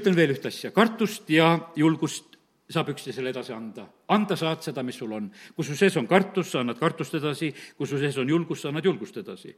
[0.00, 2.36] ütlen veel ühte asja, kartust ja julgust
[2.70, 3.86] saab üksteisele edasi anda.
[4.08, 5.28] anda saad seda, mis sul on.
[5.54, 8.72] kui su sees on kartus, sa annad kartust edasi, kui su sees on julgus, sa
[8.72, 9.54] annad julgust edasi.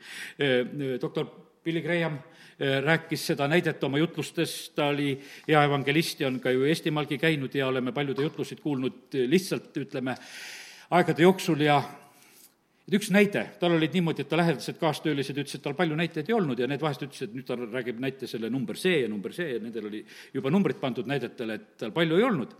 [1.00, 1.30] doktor
[1.64, 2.18] Billy Graham
[2.58, 5.12] rääkis seda näidet oma jutlustes, ta oli
[5.46, 10.16] hea evangelist ja on ka ju Eestimaalgi käinud ja oleme paljude jutlusid kuulnud lihtsalt, ütleme,
[10.90, 11.78] aegade jooksul ja
[12.88, 16.30] et üks näide, tal olid niimoodi, et ta lähedased kaastöölised ütlesid, et tal palju näiteid
[16.30, 19.10] ei olnud ja need vahest ütlesid, et nüüd ta räägib näite selle number see ja
[19.12, 20.00] number see ja nendel oli
[20.34, 22.56] juba numbrid pandud näidetele, et tal palju ei olnud.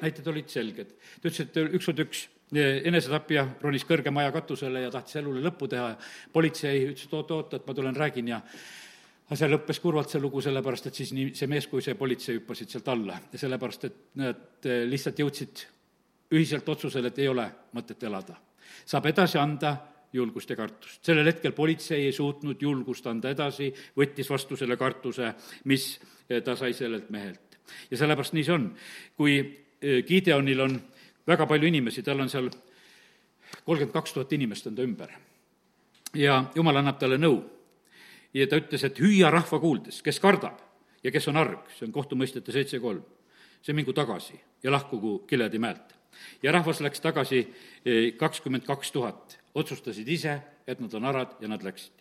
[0.00, 0.96] näited olid selged.
[1.20, 5.88] ta ütles, et ükskord üks enesetapja ronis kõrge maja katusele ja tahtis elule lõppu teha
[5.94, 5.96] ja
[6.32, 8.40] politsei ütles, et oot-oot, et ma tulen räägin ja
[9.26, 12.38] aga see lõppes kurvalt, see lugu, sellepärast et siis nii see mees kui see politsei
[12.38, 15.66] hüppasid sealt alla ja sellepärast, et nad lihtsalt jõudsid
[16.36, 18.38] ühiselt otsusele, et ei ole mõtet elada
[18.86, 19.74] saab edasi anda
[20.12, 21.04] julgust ja kartust.
[21.04, 25.32] sellel hetkel politsei ei suutnud julgust anda edasi, võttis vastu selle kartuse,
[25.64, 25.96] mis
[26.44, 27.58] ta sai sellelt mehelt.
[27.90, 28.68] ja sellepärast nii see on.
[29.16, 29.38] kui
[29.80, 30.78] e, Gideonil on
[31.26, 32.50] väga palju inimesi, tal on seal
[33.64, 35.10] kolmkümmend kaks tuhat inimest on ta ümber.
[36.14, 37.42] ja jumal annab talle nõu.
[38.34, 40.60] ja ta ütles, et hüüa rahva kuuldes, kes kardab
[41.02, 43.04] ja kes on arg, see on kohtumõistjate seitse kolm,
[43.62, 45.96] see mingu tagasi ja lahkugu Kiledi mäelt
[46.42, 47.42] ja rahvas läks tagasi
[47.84, 51.92] eh, kakskümmend kaks tuhat, otsustasid ise, et nad on arad ja nad läksid.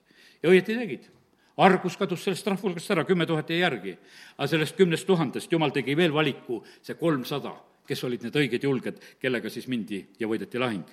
[0.43, 1.09] ja õieti tegid.
[1.57, 3.97] argus kadus sellest rahvahulgast ära, kümme tuhat jäi järgi.
[4.37, 7.55] aga sellest kümnest tuhandest jumal tegi veel valiku, see kolmsada,
[7.87, 10.85] kes olid need õiged julged, kellega siis mindi ja võideti lahing.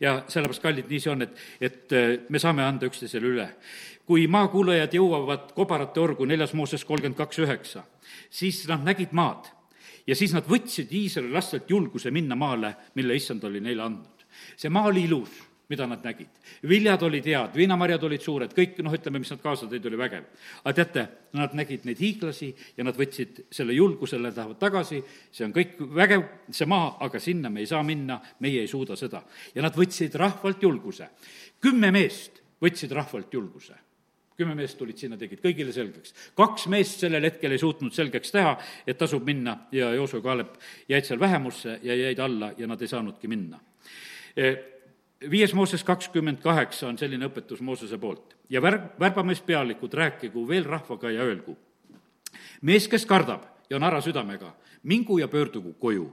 [0.00, 3.48] ja sellepärast, kallid, nii see on, et, et eh, me saame anda üksteisele üle.
[4.04, 7.84] kui maakuulajad jõuavad kobarate orgu, neljas Mooses kolmkümmend kaks üheksa,
[8.30, 9.48] siis nad nägid maad
[10.06, 14.26] ja siis nad võtsid Iisraeli lastelt julguse minna maale, mille issand oli neile andnud.
[14.56, 15.30] see maa oli ilus,
[15.68, 16.28] mida nad nägid.
[16.68, 20.24] viljad olid head, viinamarjad olid suured, kõik noh, ütleme, mis nad kaasa tõid, oli vägev.
[20.64, 25.54] aga teate, nad nägid neid hiiglasi ja nad võtsid selle julguse, lähevad tagasi, see on
[25.56, 29.22] kõik vägev, see maa, aga sinna me ei saa minna, meie ei suuda seda.
[29.54, 31.08] ja nad võtsid rahvalt julguse.
[31.60, 33.74] kümme meest võtsid rahvalt julguse
[34.36, 36.12] kümme meest tulid sinna, tegid kõigile selgeks.
[36.34, 40.56] kaks meest sellel hetkel ei suutnud selgeks teha, et tasub minna ja Jooso Kaalep
[40.88, 43.60] jäid seal vähemusse ja jäid alla ja nad ei saanudki minna
[45.30, 48.36] viies Mooses kakskümmend kaheksa on selline õpetus Moosese poolt.
[48.50, 51.56] ja värb, värbamispealikud rääkigu veel rahvaga ja öelgu,
[52.62, 56.12] mees, kes kardab ja on ara südamega, mingu ja pöördugu koju.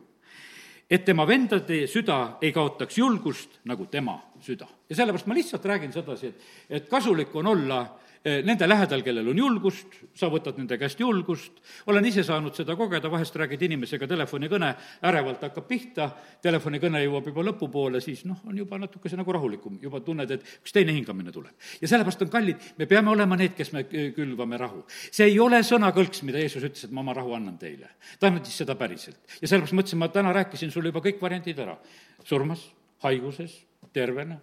[0.90, 4.68] et tema vendade süda ei kaotaks julgust, nagu tema süda.
[4.90, 9.40] ja sellepärast ma lihtsalt räägin sedasi, et, et kasulik on olla nende lähedal, kellel on
[9.40, 11.56] julgust, sa võtad nende käest julgust,
[11.90, 14.70] olen ise saanud seda kogeda, vahest räägid inimesega telefonikõne,
[15.10, 16.10] ärevalt hakkab pihta,
[16.44, 20.76] telefonikõne jõuab juba lõpupoole, siis noh, on juba natukese nagu rahulikum, juba tunned, et üks
[20.76, 21.56] teine hingamine tuleb.
[21.82, 24.84] ja sellepärast on kallid, me peame olema need, kes me külvame rahu.
[25.10, 27.90] see ei ole sõnakõlks, mida Jeesus ütles, et ma oma rahu annan teile.
[28.20, 29.18] ta andis seda päriselt.
[29.42, 31.78] ja sellepärast mõtlesin, ma täna rääkisin sulle juba kõik variandid ära.
[32.24, 32.70] surmas,
[33.02, 34.38] haiguses, tervena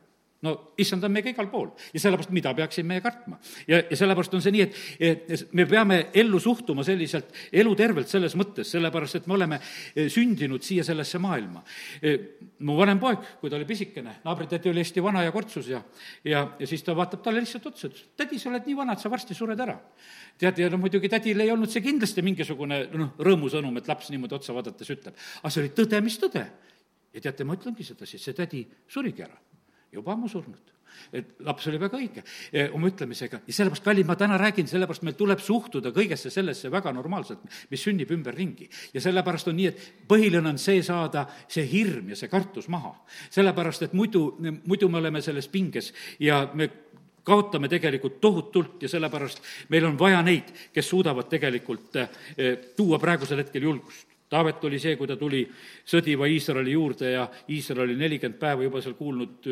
[0.46, 3.38] no issand on meiega igal pool ja sellepärast, mida peaksime kartma.
[3.66, 4.66] ja, ja sellepärast on see nii,
[5.00, 10.06] et, et me peame ellu suhtuma selliselt elutervelt selles mõttes, sellepärast et me oleme eh,
[10.12, 11.64] sündinud siia sellesse maailma.
[12.02, 15.82] Eh, mu vanem poeg, kui ta oli pisikene, naabritädi oli hästi vana ja kortsus ja,
[16.22, 19.02] ja, ja siis ta vaatab talle lihtsalt otsa, ütles, tädi, sa oled nii vana, et
[19.02, 19.74] sa varsti sured ära.
[20.38, 24.38] tead, ja no muidugi tädil ei olnud see kindlasti mingisugune noh, rõõmusõnum, et laps niimoodi
[24.38, 26.46] otsa vaadates ütleb, aga see oli tõde, mis tõde.
[27.10, 29.47] ja teate, ma ütlengi sedasi, see tädi surigi ära
[29.92, 30.74] juba ammu surnud.
[31.12, 32.22] et laps oli väga õige
[32.74, 36.90] oma ütlemisega ja sellepärast, kallid, ma täna räägin, sellepärast meil tuleb suhtuda kõigesse sellesse väga
[36.96, 38.68] normaalselt, mis sünnib ümberringi.
[38.94, 42.94] ja sellepärast on nii, et põhiline on see saada, see hirm ja see kartus maha.
[43.30, 46.70] sellepärast, et muidu, muidu me oleme selles pinges ja me
[47.28, 53.44] kaotame tegelikult tohutult ja sellepärast meil on vaja neid, kes suudavad tegelikult eh, tuua praegusel
[53.44, 54.07] hetkel julgust.
[54.28, 55.44] Taavet oli see, kui ta tuli
[55.88, 59.46] sõdiva Iisraeli juurde ja Iisrael oli nelikümmend päeva juba seal kuulnud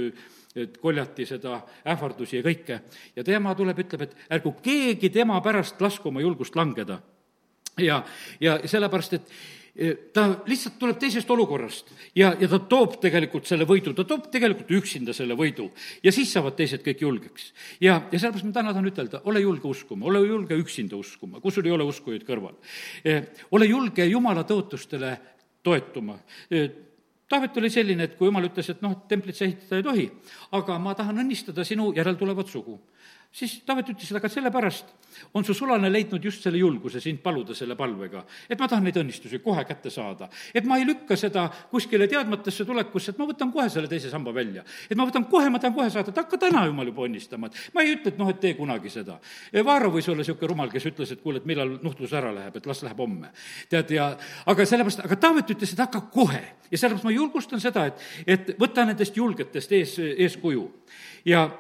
[0.57, 1.59] et koljati seda
[1.89, 2.81] ähvardusi ja kõike.
[3.17, 7.01] ja tema tuleb, ütleb, et ärgu keegi tema pärast lasku oma julgust langeda.
[7.79, 8.03] ja,
[8.41, 9.33] ja sellepärast, et
[10.12, 14.71] ta lihtsalt tuleb teisest olukorrast ja, ja ta toob tegelikult selle võidu, ta toob tegelikult
[14.79, 15.69] üksinda selle võidu
[16.05, 17.51] ja siis saavad teised kõik julgeks.
[17.81, 21.53] ja, ja sellepärast ma täna tahan ütelda, ole julge uskuma, ole julge üksinda uskuma, kui
[21.53, 22.57] sul ei ole uskujaid kõrval.
[23.51, 25.17] ole julge Jumala tõotustele
[25.67, 26.17] toetuma.
[27.29, 30.05] Taavet oli selline, et kui jumal ütles, et noh, templit sa ehitada ei tohi,
[30.55, 32.79] aga ma tahan õnnistada sinu järeltulevat sugu
[33.37, 34.92] siis Taavet ütles, et aga sellepärast
[35.37, 38.96] on su sulane leidnud just selle julguse sind paluda selle palvega, et ma tahan neid
[39.01, 40.29] õnnistusi kohe kätte saada.
[40.55, 44.33] et ma ei lükka seda kuskile teadmatesse tulekusse, et ma võtan kohe selle teise samba
[44.35, 44.64] välja.
[44.90, 47.75] et ma võtan kohe, ma tahan kohe saada, et hakka täna jumal juba õnnistama, et
[47.75, 49.18] ma ei ütle, et noh, et tee kunagi seda.
[49.64, 52.66] Vaaro võis olla niisugune rumal, kes ütles, et kuule, et millal nuhtlus ära läheb, et
[52.66, 53.33] las läheb homme.
[53.68, 54.09] tead, ja
[54.46, 56.42] aga sellepärast, aga Taavet ütles, et hakka kohe.
[56.70, 60.70] ja sellepärast ma julgustan seda, et, et võta nendest julgetest ees, eeskuju.
[61.25, 61.51] ja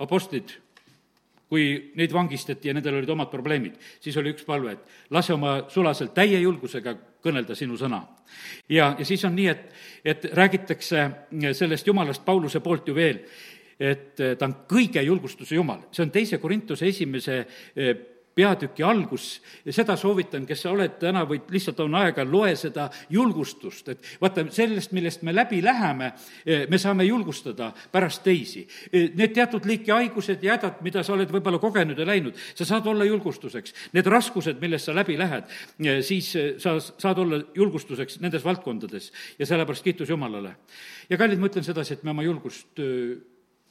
[0.00, 0.50] apostlid
[1.50, 5.56] kui neid vangistati ja nendel olid omad probleemid, siis oli üks palve, et lase oma
[5.70, 8.04] sulasel täie julgusega kõnelda sinu sõna.
[8.68, 9.64] ja, ja siis on nii, et,
[10.04, 11.08] et räägitakse
[11.58, 13.24] sellest jumalast Pauluse poolt ju veel,
[13.80, 17.42] et ta on kõige julgustuse jumal, see on teise Korintuse esimese
[18.34, 22.88] peatüki algus ja seda soovitan, kes sa oled täna või lihtsalt on aega, loe seda
[23.12, 26.12] julgustust, et vaata, sellest, millest me läbi läheme,
[26.46, 28.66] eh, me saame julgustada pärast teisi.
[28.92, 32.64] Eh, need teatud liiki haigused ja hädad, mida sa oled võib-olla kogenud ja läinud, sa
[32.64, 33.74] saad olla julgustuseks.
[33.92, 35.44] Need raskused, millest sa läbi lähed,
[35.84, 40.56] eh, siis sa saad olla julgustuseks nendes valdkondades ja sellepärast kiitus Jumalale.
[41.10, 42.78] ja kallid, ma ütlen sedasi, et me oma julgust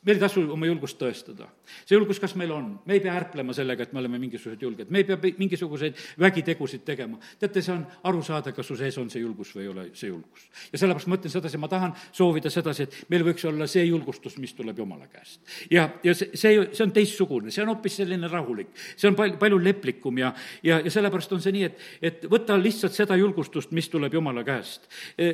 [0.05, 1.49] meil ei tasu oma julgust tõestada.
[1.83, 4.91] see julgus, kas meil on, me ei pea ärplema sellega, et me oleme mingisugused julged,
[4.93, 7.19] me ei pea mingisuguseid vägitegusid tegema.
[7.39, 10.11] teate, see on aru saada, kas su sees on see julgus või ei ole see
[10.11, 10.45] julgus.
[10.71, 14.37] ja sellepärast ma ütlen sedasi, ma tahan soovida sedasi, et meil võiks olla see julgustus,
[14.39, 15.41] mis tuleb Jumala käest.
[15.71, 19.35] ja, ja see, see, see on teistsugune, see on hoopis selline rahulik, see on pal-,
[19.41, 20.31] palju leplikum ja,
[20.63, 24.45] ja, ja sellepärast on see nii, et, et võta lihtsalt seda julgustust, mis tuleb Jumala
[24.47, 24.87] käest.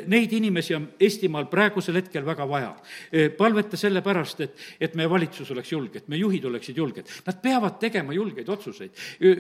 [0.10, 2.74] Neid inimesi on Eestimaal praegusel hetkel väga vaja.
[3.38, 7.10] palveta sellepärast, et et, et meie valitsus oleks julge, et meie juhid oleksid julged.
[7.26, 8.92] Nad peavad tegema julgeid otsuseid.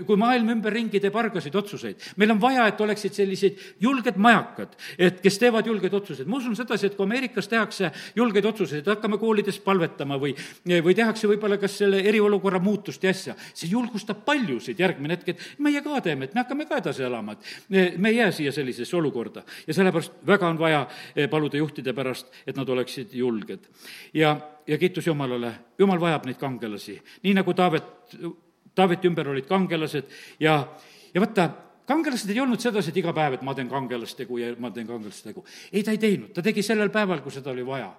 [0.06, 5.22] kui maailm ümberringi teeb argasid otsuseid, meil on vaja, et oleksid sellised julged majakad, et
[5.24, 6.28] kes teevad julgeid otsuseid.
[6.28, 11.30] ma usun sedasi, et kui Ameerikas tehakse julgeid otsuseid, hakkame koolides palvetama või, või tehakse
[11.32, 16.02] võib-olla kas selle eriolukorra muutust ja asja, see julgustab paljusid järgmine hetk, et meie ka
[16.06, 19.44] teeme, et me hakkame ka edasi elama, et me ei jää siia sellisesse olukorda.
[19.68, 20.88] ja sellepärast väga on vaja
[21.30, 23.70] paluda juhtide pärast, et nad oleksid julged.
[24.14, 24.36] ja
[24.68, 28.16] ja kiitus Jumalale, Jumal vajab neid kangelasi, nii nagu Taavet,
[28.76, 30.58] Taaveti ümber olid kangelased ja,
[31.14, 31.50] ja vaata,
[31.88, 35.44] kangelased ei olnud sedasi, et iga päev, et ma teen kangelastegu ja ma teen kangelastegu.
[35.72, 37.92] ei, ta ei teinud, ta tegi sellel päeval, kui seda oli vaja.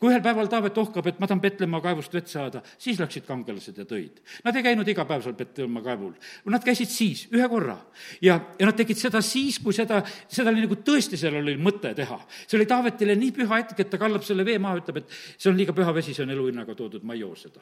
[0.00, 3.78] kui ühel päeval Taavet ohkab, et ma tahan Petlemma kaevust vett saada, siis läksid kangelased
[3.78, 4.22] ja tõid.
[4.44, 6.14] Nad ei käinud iga päev seal Petlemma kaevul,
[6.52, 7.76] nad käisid siis, ühe korra.
[8.22, 11.94] ja, ja nad tegid seda siis, kui seda, seda oli nagu tõesti, seal oli mõte
[11.94, 12.20] teha.
[12.46, 15.50] see oli Taavetile nii püha hetk, et ta kallab selle vee maha, ütleb, et see
[15.50, 17.60] on liiga püha vesi, see on eluhinnaga toodud, ma ei joo seda.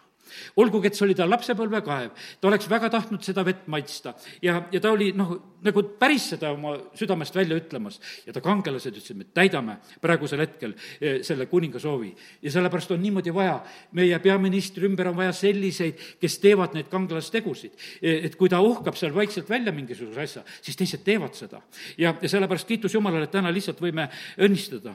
[0.57, 4.81] olgugi, et see oli ta lapsepõlvekaev, ta oleks väga tahtnud seda vett maitsta ja, ja
[4.81, 5.35] ta oli noh,
[5.73, 10.75] nagu päris seda oma südamest välja ütlemas ja ta kangelased ütlesid, me täidame praegusel hetkel
[11.01, 12.13] eh, selle kuninga soovi.
[12.43, 13.59] ja sellepärast on niimoodi vaja,
[13.99, 17.79] meie peaministri ümber on vaja selliseid, kes teevad neid kangelastegusid.
[18.03, 21.63] Eh, et kui ta uhkab seal vaikselt välja mingisuguse asja, siis teised teevad seda.
[21.99, 24.09] ja, ja sellepärast kiitus Jumalale, et täna lihtsalt võime
[24.39, 24.95] õnnistada.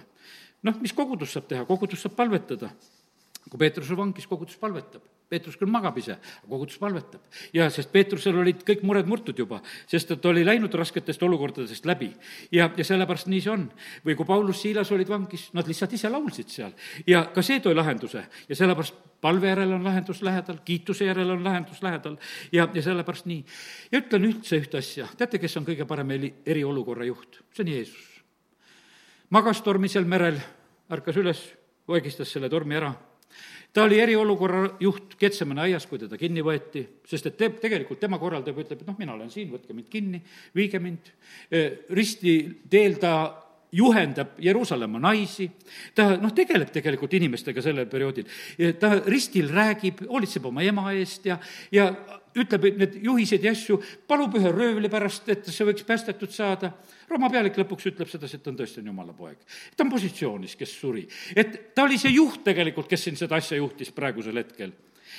[0.63, 2.71] noh, mis kogudus saab teha, kogudus saab palvetada
[3.49, 5.03] kui Peetrus on vangis, kogudus palvetab.
[5.27, 6.15] Peetrus küll magab ise,
[6.47, 7.21] kogudus palvetab.
[7.53, 12.13] ja sest Peetrusel olid kõik mured murtud juba, sest ta oli läinud rasketest olukordadest läbi.
[12.51, 13.65] ja, ja sellepärast nii see on.
[14.05, 16.71] või kui Paulus, Siilas olid vangis, nad lihtsalt ise laulsid seal.
[17.07, 21.43] ja ka see tõi lahenduse ja sellepärast palve järel on lahendus lähedal, kiituse järel on
[21.43, 22.15] lahendus lähedal
[22.51, 23.43] ja, ja sellepärast nii.
[23.91, 27.41] ja ütlen üldse ühte asja, teate, kes on kõige parem eri, eriolukorra juht?
[27.51, 28.07] see on Jeesus.
[29.29, 30.39] magas tormisel merel,
[30.87, 31.43] ärkas üles,
[31.87, 32.95] vaigistas selle tormi ära
[33.77, 38.17] ta oli eriolukorra juht Ketsemane aias, kui teda kinni võeti, sest et te, tegelikult tema
[38.17, 40.21] korraldab, ütleb, et noh, mina olen siin, võtke mind kinni,
[40.57, 41.11] viige mind.
[41.93, 43.13] ristiteel ta
[43.71, 45.49] juhendab Jeruusalemma naisi,
[45.95, 48.27] ta noh, tegeleb tegelikult inimestega sellel perioodil.
[48.79, 51.39] ta ristil räägib, hoolitseb oma ema eest ja,
[51.71, 51.89] ja
[52.37, 56.71] ütleb need juhised ja asju, palub ühe röövli pärast, et see võiks päästetud saada.
[57.09, 59.39] Rooma pealik lõpuks ütleb sedasi, et ta on tõesti on jumala poeg.
[59.75, 61.07] ta on positsioonis, kes suri.
[61.35, 64.71] et ta oli see juht tegelikult, kes siin seda asja juhtis praegusel hetkel.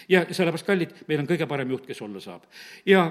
[0.08, 2.46] ja sellepärast, kallid, meil on kõige parem juht, kes olla saab.
[2.87, 3.11] ja,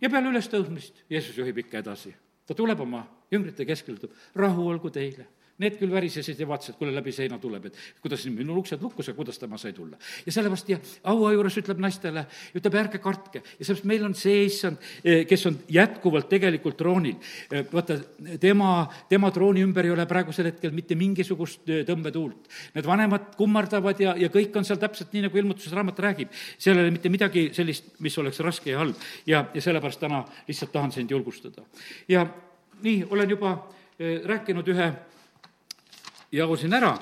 [0.00, 2.14] ja peale ülestõusmist Jeesus juhib ikka edasi.
[2.48, 6.92] Ta tuleb oma jüngrite keskel, ütleb, rahu olgu teile Need küll värisesid ja vaatasid, kuule,
[6.94, 9.96] läbi seina tuleb, et kuidas minul uksed lukkus ja kuidas tema sai tulla.
[10.26, 12.22] ja sellepärast ja haua juures ütleb naistele,
[12.54, 17.16] ütleb ärge kartke ja sellepärast meil on see issand, eh, kes on jätkuvalt tegelikult troonil.
[17.50, 17.98] Eh, vaata,
[18.40, 22.46] tema, tema trooni ümber ei ole praegusel hetkel mitte mingisugust eh, tõmbetuult.
[22.78, 26.30] Need vanemad kummardavad ja, ja kõik on seal täpselt nii, nagu ilmutuses raamat räägib.
[26.58, 28.94] seal ei ole mitte midagi sellist, mis oleks raske ja halb
[29.26, 31.66] ja, ja sellepärast täna lihtsalt tahan sind julgustada.
[32.08, 32.28] ja
[32.82, 33.56] nii, olen juba
[33.98, 34.92] rääkinud ühe
[36.32, 36.92] jagusin ära,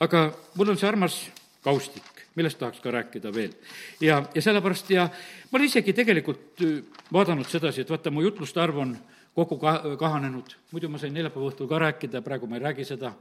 [0.00, 1.18] aga mul on see armas
[1.64, 3.52] kaustik, millest tahaks ka rääkida veel.
[4.00, 5.08] ja, ja sellepärast ja
[5.50, 8.96] ma olen isegi tegelikult äh, vaadanud sedasi, et vaata, mu jutluste arv on
[9.34, 13.14] kokku ka-, kahanenud, muidu ma sain neljapäeva õhtul ka rääkida, praegu ma ei räägi seda,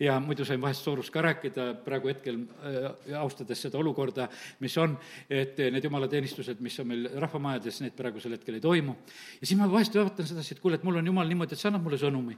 [0.00, 4.28] ja muidu sain vahest Soorus ka rääkida, praegu hetkel äh, austades seda olukorda,
[4.60, 4.96] mis on,
[5.30, 8.96] et need jumalateenistused, mis on meil rahvamajades, need praegusel hetkel ei toimu.
[9.40, 11.70] ja siis ma vahest vaatan sedasi, et kuule, et mul on jumal niimoodi, et sa
[11.70, 12.36] annad mulle sõnumi.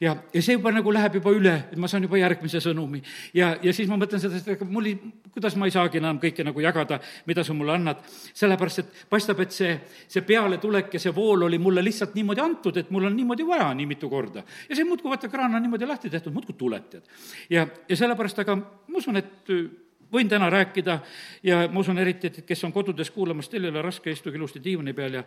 [0.00, 3.02] ja, ja see juba nagu läheb juba üle, et ma saan juba järgmise sõnumi.
[3.34, 4.96] ja, ja siis ma mõtlen sedasi, et ega mul ei,
[5.32, 8.00] kuidas ma ei saagi enam kõike nagu jagada, mida sa mulle annad,
[8.32, 9.76] sellepärast et paistab, et see,
[10.08, 13.46] see pealetulek ja see vool oli mulle lihtsalt niimoodi antud, antud, et mul on niimoodi
[13.46, 14.44] vaja nii mitu korda.
[14.68, 17.08] ja see muudkui, vaata, kraan on niimoodi lahti tehtud, muudkui tuleb, tead.
[17.50, 19.66] ja, ja sellepärast, aga ma usun, et äh,
[20.12, 20.98] võin täna rääkida
[21.42, 24.62] ja ma usun eriti, et kes on kodudes kuulamas, teil ei ole raske, istuge ilusti
[24.64, 25.24] diivani peal ja,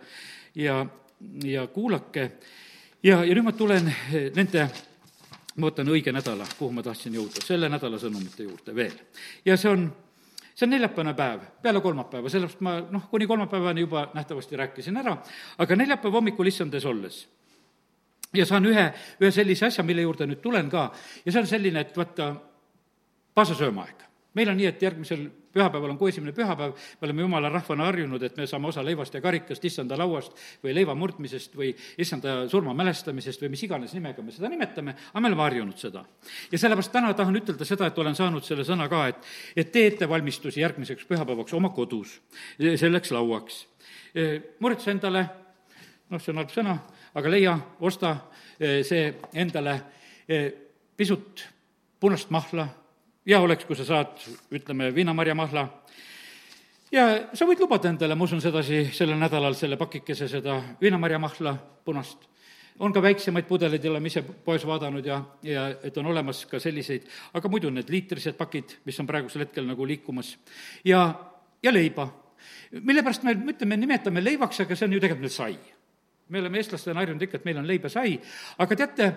[0.56, 0.82] ja,
[1.44, 2.32] ja kuulake.
[3.04, 4.70] ja, ja nüüd ma tulen äh, nende
[5.56, 8.98] ma võtan õige nädala, kuhu ma tahtsin jõuda, selle nädala sõnumite juurde veel.
[9.46, 9.88] ja see on
[10.56, 15.18] see on neljapäevane päev, peale kolmapäeva, sellepärast ma noh, kuni kolmapäevani juba nähtavasti rääkisin ära,
[15.58, 17.26] aga neljapäeva hommikul issandes olles
[18.34, 18.86] ja saan ühe,
[19.22, 20.90] ühe sellise asja, mille juurde nüüd tulen ka,
[21.26, 22.34] ja see on selline, et vaata,
[23.36, 24.04] paasasöömaaeg.
[24.36, 28.24] meil on nii, et järgmisel pühapäeval on kuu esimene pühapäev, me oleme jumala rahvana harjunud,
[28.24, 32.74] et me saame osa leivast ja karikast, issanda lauast või leiva murdmisest või issanda surma
[32.76, 36.04] mälestamisest või mis iganes nimega me seda nimetame, aga me oleme harjunud seda.
[36.52, 39.88] ja sellepärast täna tahan ütelda seda, et olen saanud selle sõna ka, et, et tee
[39.94, 42.20] ettevalmistusi järgmiseks pühapäevaks oma kodus,
[42.60, 43.66] selleks lauaks.
[44.60, 45.26] muretse endale,
[46.10, 46.80] noh, see on halb sõna,
[47.16, 48.16] aga leia, osta
[48.60, 49.80] see endale
[50.98, 51.48] pisut
[52.00, 52.68] punast mahla
[53.26, 54.22] hea oleks, kui sa saad,
[54.54, 55.66] ütleme, viinamarjamahla,
[56.94, 62.32] ja sa võid lubada endale, ma usun sedasi, sellel nädalal selle pakikese seda viinamarjamahla punast.
[62.80, 67.06] on ka väiksemaid pudeleid, oleme ise poes vaadanud ja, ja et on olemas ka selliseid,
[67.34, 70.36] aga muidu need liitrised pakid, mis on praegusel hetkel nagu liikumas,
[70.84, 71.08] ja,
[71.64, 72.10] ja leiba.
[72.82, 75.58] mille pärast me, me ütleme, nimetame leivaks, aga see on ju tegelikult meil sai.
[76.30, 78.20] me oleme eestlastena harjunud ikka, et meil on leib ja sai,
[78.58, 79.12] aga teate,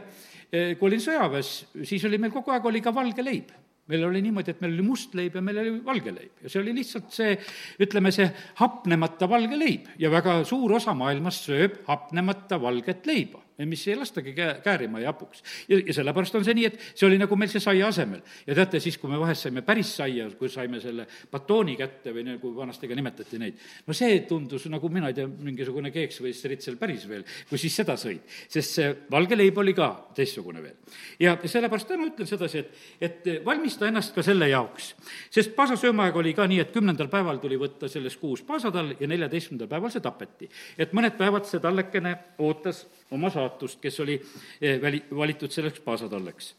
[0.78, 3.50] kui olin sõjaväes, siis oli meil kogu aeg, oli ka valge leib
[3.88, 6.32] meil oli niimoodi, et meil oli must leib ja meil oli valge leib.
[6.44, 7.34] Ja see oli lihtsalt see,
[7.82, 8.28] ütleme, see
[8.60, 9.90] hapnemata valge leib.
[9.98, 15.10] Ja väga suur osa maailmast sööb hapnemata valget leiba mis ei lastagi käe, käärima ja
[15.10, 15.42] hapuks.
[15.68, 18.20] ja, ja sellepärast on see nii, et see oli nagu meil see saia asemel.
[18.46, 22.22] ja teate, siis, kui me vahest saime päris saia, kui saime selle batooni kätte või
[22.28, 26.34] nagu vanasti ka nimetati neid, no see tundus nagu, mina ei tea, mingisugune keeks või
[26.36, 28.22] stritsel päris veel, kui siis seda sõid.
[28.48, 30.76] sest see valge leib oli ka teistsugune veel.
[31.18, 34.94] ja sellepärast täna ütlen sedasi, et, et valmista ennast ka selle jaoks.
[35.34, 39.74] sest paasasöömaaeg oli ka nii, et kümnendal päeval tuli võtta sellest kuus paasatall ja neljateistkümnendal
[39.74, 40.48] päeval see tapeti.
[40.78, 44.18] et mõned päevad see tallekene ootas oma saatust, kes oli
[44.60, 46.54] eh, väli, valitud selleks paasatalleks.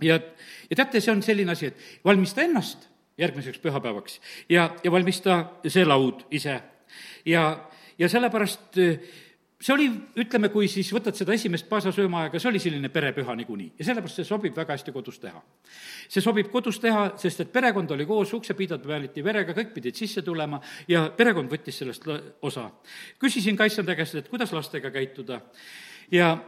[0.00, 0.20] ja,
[0.70, 5.84] ja teate, see on selline asi, et valmista ennast järgmiseks pühapäevaks ja, ja valmista see
[5.84, 6.60] laud ise.
[7.26, 7.68] ja,
[7.98, 8.98] ja sellepärast eh,
[9.62, 9.86] see oli,
[10.18, 14.26] ütleme, kui siis võtad seda esimest paasasöömaaega, see oli selline perepüha niikuinii ja sellepärast see
[14.26, 15.42] sobib väga hästi kodus teha.
[16.08, 20.22] see sobib kodus teha, sest et perekond oli koos, uksepiidad vääliti verega, kõik pidid sisse
[20.26, 22.08] tulema ja perekond võttis sellest
[22.42, 22.70] osa.
[23.22, 25.40] küsisin Kaissanda käest, et kuidas lastega käituda
[26.12, 26.38] ja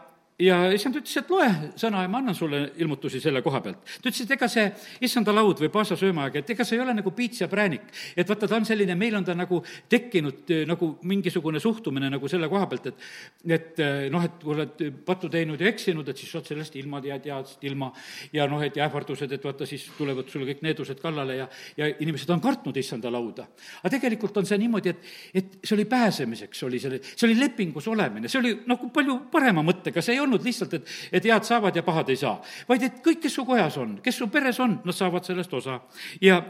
[0.43, 1.47] ja issand ütles, et loe
[1.79, 3.85] sõna ja ma annan sulle ilmutusi selle koha pealt.
[4.03, 4.65] ta ütles, et ega see
[5.07, 7.87] issanda laud või paasa söömaaeg, et ega see ei ole nagu piits ja präänik.
[8.17, 12.29] et vaata, ta on selline, meil on ta nagu tekkinud eh, nagu mingisugune suhtumine nagu
[12.29, 13.05] selle koha pealt, et
[13.47, 16.99] et eh, noh, et kui oled pattu teinud ja eksinud, et siis oled sellest ilma,
[17.05, 17.93] jääd heast ilma.
[18.33, 21.93] ja noh, et ja ähvardused, et vaata, siis tulevad sulle kõik needused kallale ja, ja
[22.01, 23.47] inimesed on kartnud issanda lauda.
[23.85, 27.87] aga tegelikult on see niimoodi, et, et see oli pääsemiseks, oli selle, see oli lepingus
[27.87, 31.77] olemine, see oli nagu palju parema mõttega, see ei olnud lihtsalt, et, et head saavad
[31.77, 34.79] ja pahad ei saa, vaid et kõik, kes su kojas on, kes su peres on,
[34.85, 35.81] nad saavad sellest osa.
[36.21, 36.43] ja,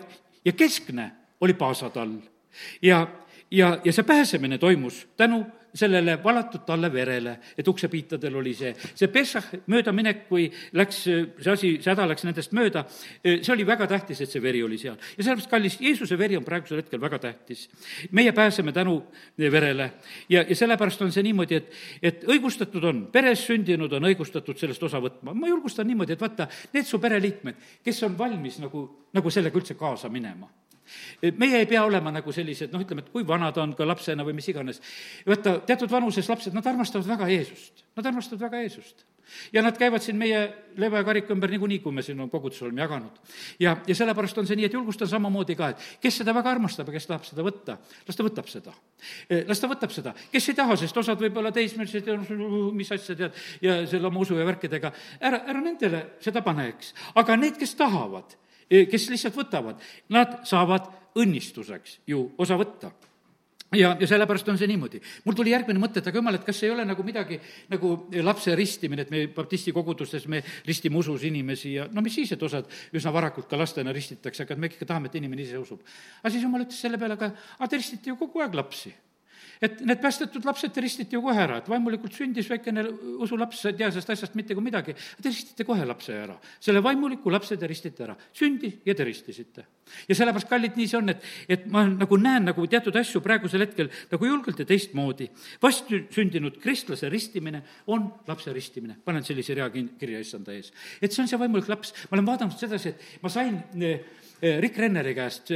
[0.44, 1.10] ja keskne
[1.40, 2.16] oli paasatall
[2.82, 3.06] ja,
[3.50, 5.44] ja, ja see pääsemine toimus tänu
[5.74, 10.46] sellele valatud talle verele, et uksepiitadel oli see, see Pessah möödaminek, kui
[10.78, 12.84] läks see asi, see häda läks nendest mööda,
[13.24, 14.96] see oli väga tähtis, et see veri oli seal.
[15.16, 17.68] ja sellepärast, kallis, Jeesuse veri on praegusel hetkel väga tähtis.
[18.10, 19.02] meie pääseme tänu
[19.38, 19.92] verele
[20.28, 21.72] ja, ja sellepärast on see niimoodi, et,
[22.02, 25.34] et õigustatud on, peres sündinud on õigustatud sellest osa võtma.
[25.34, 29.74] ma julgustan niimoodi, et vaata, need su pereliikmed, kes on valmis nagu, nagu sellega üldse
[29.78, 30.50] kaasa minema
[31.38, 34.24] meie ei pea olema nagu sellised, noh, ütleme, et kui vana ta on ka lapsena
[34.26, 34.80] või mis iganes.
[35.26, 39.04] vaata, teatud vanuses lapsed, nad armastavad väga Jeesust, nad armastavad väga Jeesust.
[39.52, 40.40] ja nad käivad siin meie
[40.76, 43.16] leva ja karika ümber niikuinii, kui me siin on koguduses oleme jaganud.
[43.60, 46.92] ja, ja sellepärast on see nii, et julgustan samamoodi ka, et kes seda väga armastab
[46.92, 48.76] ja kes tahab seda võtta, las ta võtab seda.
[49.48, 52.12] las ta võtab seda, kes ei taha, sest osad võib-olla teismelised
[52.76, 56.94] mis asja tead, ja selle oma usu ja värkidega, ära, ära nendele seda pane, eks.
[57.16, 58.36] aga need, kes tahavad
[58.68, 59.82] kes lihtsalt võtavad,
[60.14, 60.90] nad saavad
[61.20, 62.92] õnnistuseks ju osa võtta
[63.78, 65.00] ja, ja sellepärast on see niimoodi.
[65.24, 67.38] mul tuli järgmine mõte, et aga jumal, et kas ei ole nagu midagi
[67.72, 67.94] nagu
[68.26, 72.42] lapse ristimine, et me baptisti kogudustes me ristime usus inimesi ja no mis siis, et
[72.42, 75.82] osad üsna varakult ka lastena ristitakse, aga me ikka tahame, et inimene ise usub.
[76.22, 78.94] aga siis jumal ütles selle peale, aga, aga te ristite ju kogu aeg lapsi
[79.60, 82.84] et need päästetud lapsed ristiti ju kohe ära, et vaimulikult sündis väikene
[83.24, 86.36] usulaps, ei tea sellest asjast mitte kui midagi, te ristisite kohe lapse ära.
[86.60, 89.66] selle vaimuliku lapse te ristite ära, sündis ja te ristisite.
[90.08, 93.66] ja sellepärast, kallid, nii see on, et, et ma nagu näen nagu teatud asju praegusel
[93.66, 95.30] hetkel nagu julgelt ja teistmoodi.
[95.62, 100.72] vastsündinud kristlase ristimine on lapse ristimine, panen sellise rea kirja issanda ees.
[101.00, 104.00] et see on see vaimulik laps, ma olen vaadanud sedasi, et ma sain Eh,
[104.60, 105.50] Rick Renneri käest,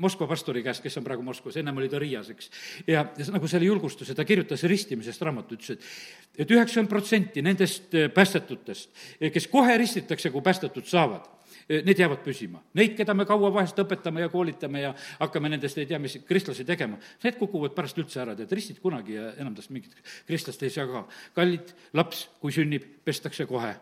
[0.00, 2.50] Moskva pastori käest, kes on praegu Moskvas, ennem oli ta Riias, eks.
[2.88, 3.02] ja
[3.34, 8.90] nagu selle julgustuse, ta kirjutas ristimisest raamatu, ütles, et et üheksakümmend protsenti nendest eh, päästetutest,
[9.34, 11.26] kes kohe ristitakse, kui päästetud saavad,
[11.70, 12.62] need jäävad püsima.
[12.74, 16.66] Neid, keda me kaua vahest õpetame ja koolitame ja hakkame nendest ei tea mis kristlasi
[16.68, 19.94] tegema, need kukuvad pärast üldse ära, tead, ristid kunagi ja enam tast mingit
[20.26, 21.06] kristlast ei saa ka.
[21.38, 23.76] kallid, laps, kui sünnib, pestakse kohe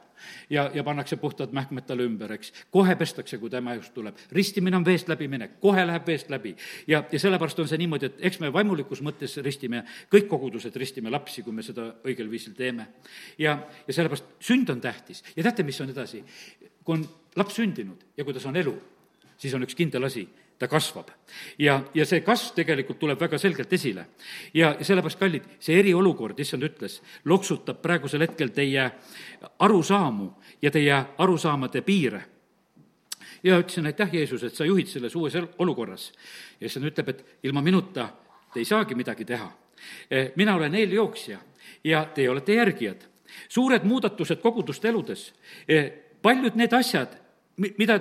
[0.51, 2.53] ja, ja pannakse puhtad mähkmed talle ümber, eks.
[2.71, 4.17] kohe pestakse, kui tema just tuleb.
[4.33, 6.57] ristimine on veest läbiminek, kohe läheb veest läbi.
[6.87, 11.11] ja, ja sellepärast on see niimoodi, et eks me vaimulikus mõttes ristime, kõik kogudused ristime
[11.11, 12.89] lapsi, kui me seda õigel viisil teeme.
[13.39, 16.25] ja, ja sellepärast sünd on tähtis ja teate, mis on edasi?
[16.85, 17.09] kui on
[17.39, 18.75] laps sündinud ja kui tas on elu,
[19.39, 20.27] siis on üks kindel asi
[20.59, 21.09] ta kasvab.
[21.59, 24.07] ja, ja see kasv tegelikult tuleb väga selgelt esile.
[24.55, 28.91] ja, sellepärast, kallid, see eriolukord, issand ütles, loksutab praegusel hetkel teie
[29.59, 30.31] arusaamu
[30.63, 32.23] ja teie arusaamade piire.
[33.43, 36.13] ja ütlesin, aitäh, Jeesus, et sa juhid selles uues olukorras.
[36.61, 38.09] ja issand ütleb, et ilma minuta
[38.53, 39.53] te ei saagi midagi teha.
[40.11, 41.39] Eh, mina olen eeljooksja
[41.85, 43.07] ja teie olete järgijad.
[43.49, 45.35] suured muudatused koguduste eludes,
[46.23, 47.13] paljud need asjad,
[47.59, 48.01] mida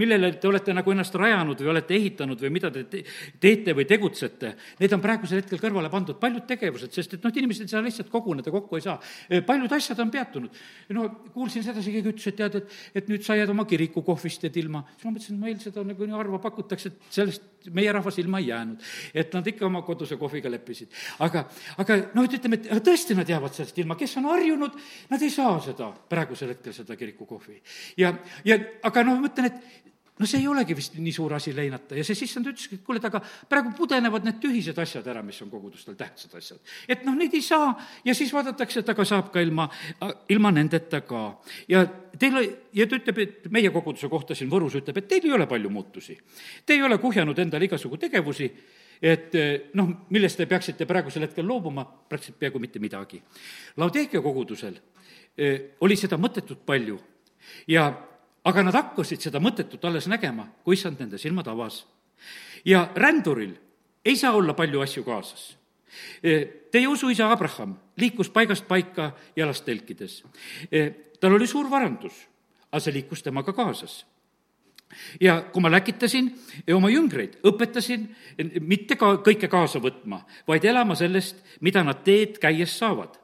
[0.00, 3.04] millele te olete nagu ennast rajanud või olete ehitanud või mida te te-
[3.40, 7.68] teete või tegutsete, need on praegusel hetkel kõrvale pandud, paljud tegevused, sest et noh, inimesed
[7.68, 8.98] ei saa lihtsalt koguneda, kokku ei saa.
[9.46, 10.62] paljud asjad on peatunud.
[10.88, 14.56] no kuulsin sedasi, keegi ütles, et tead, et, et nüüd sa jääd oma kirikukohvist jääd
[14.62, 14.84] ilma.
[14.94, 18.38] siis ma mõtlesin, et meil seda nagu nii harva pakutakse, et sellest meie rahvas ilma
[18.38, 18.82] ei jäänud.
[19.14, 20.88] et nad ikka oma koduse kohviga leppisid.
[21.18, 24.76] aga, aga noh, et ütleme, et tõesti nad jäävad sellest ilma, kes on harjunud,
[25.10, 27.62] nad ei saa seda praegusel hetkel, seda kirikukohvi.
[27.96, 28.14] ja,
[28.44, 29.83] ja aga noh, ma mõtlen, et
[30.18, 33.00] no see ei olegi vist nii suur asi leinata ja see sissand ütleski, et kuule,
[33.00, 33.18] et aga
[33.50, 36.60] praegu pudenevad need tühised asjad ära, mis on kogudustel tähtsad asjad.
[36.88, 37.72] et noh, neid ei saa
[38.06, 39.66] ja siis vaadatakse, et aga saab ka ilma,
[40.30, 41.24] ilma nendeta ka.
[41.68, 41.82] ja
[42.18, 42.38] teil,
[42.72, 45.70] ja ta ütleb, et meie koguduse kohta siin Võrus ütleb, et teil ei ole palju
[45.72, 46.16] muutusi.
[46.66, 48.50] Te ei ole kuhjanud endale igasugu tegevusi,
[49.02, 49.34] et
[49.74, 53.18] noh, millest te peaksite praegusel hetkel loobuma, praktiliselt peaaegu mitte midagi.
[53.82, 54.78] Laudeekia kogudusel
[55.36, 57.00] eh, oli seda mõttetut palju
[57.68, 57.90] ja
[58.44, 61.84] aga nad hakkasid seda mõttetut alles nägema, kui issand nende silmad avas.
[62.64, 63.54] ja ränduril
[64.04, 65.56] ei saa olla palju asju kaasas.
[66.70, 70.24] Teie usuisa Abraham liikus paigast paika jalast telkides.
[71.20, 72.12] tal oli suur varandus,
[72.72, 74.04] aga see liikus temaga kaasas
[75.20, 76.28] ja kui ma läkitasin
[76.74, 78.06] oma jüngreid, õpetasin
[78.60, 83.18] mitte ka kõike kaasa võtma, vaid elama sellest, mida nad teed käies saavad.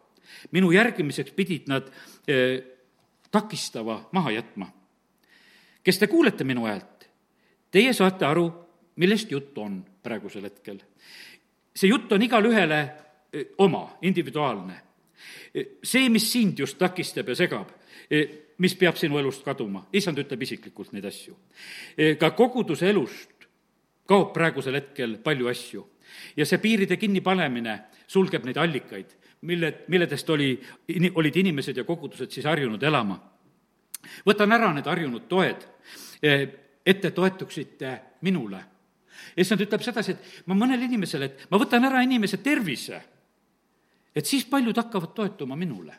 [0.53, 1.91] minu järgimiseks pidid nad
[2.27, 2.63] eh,
[3.31, 4.80] takistava maha jätma
[5.91, 7.09] kes te kuulete minu häält,
[7.75, 8.45] teie saate aru,
[9.03, 10.79] millest jutt on praegusel hetkel.
[11.75, 12.79] see jutt on igale ühele
[13.33, 14.77] eh, oma, individuaalne.
[15.55, 17.73] Eh, see, mis sind just takistab ja segab,
[18.11, 21.35] eh, mis peab sinu elust kaduma, issand ütleb isiklikult neid asju.
[22.21, 23.49] ka koguduse elust
[24.07, 25.87] kaob praegusel hetkel palju asju
[26.37, 29.11] ja see piiride kinnipanemine sulgeb neid allikaid,
[29.43, 30.53] mille, milledest oli,
[31.15, 33.19] olid inimesed ja kogudused siis harjunud elama
[34.27, 35.65] võtan ära need harjunud toed,
[36.23, 36.47] eh,
[36.87, 38.65] et te toetuksite minule.
[39.37, 43.03] issand ütleb sedasi, et ma mõnele inimesele, et ma võtan ära inimese tervise,
[44.15, 45.95] et siis paljud hakkavad toetuma minule.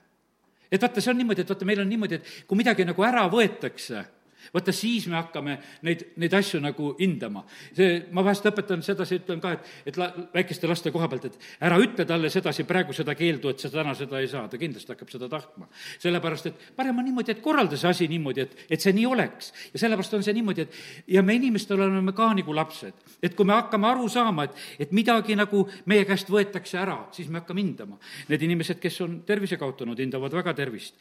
[0.71, 3.27] et vaata, see on niimoodi, et vaata, meil on niimoodi, et kui midagi nagu ära
[3.29, 4.05] võetakse
[4.53, 7.43] vaata, siis me hakkame neid, neid asju nagu hindama.
[7.75, 11.37] see, ma vahest õpetan sedasi, ütlen ka, et, et la, väikeste laste koha pealt, et
[11.67, 14.93] ära ütle talle sedasi praegu seda keeldu, et sa täna seda ei saa, ta kindlasti
[14.95, 15.67] hakkab seda tahtma.
[16.01, 19.51] sellepärast, et parem on niimoodi, et korralda see asi niimoodi, et, et see nii oleks.
[19.73, 22.93] ja sellepärast on see niimoodi, et ja me inimestel oleme ka nagu lapsed.
[23.21, 27.29] et kui me hakkame aru saama, et, et midagi nagu meie käest võetakse ära, siis
[27.29, 27.99] me hakkame hindama.
[28.29, 30.95] Need inimesed, kes on tervise kaotanud, hindavad väga tervist.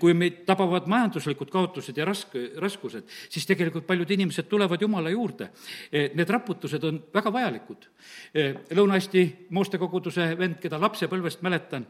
[0.00, 5.10] kui meid tabavad majanduslikud kaotused ja rask, raskused, raskused, siis tegelikult paljud inimesed tulevad Jumala
[5.10, 5.50] juurde.
[5.92, 7.88] Need raputused on väga vajalikud.
[8.70, 11.86] Lõuna-Eesti Mooste koguduse vend, keda lapsepõlvest mäletan,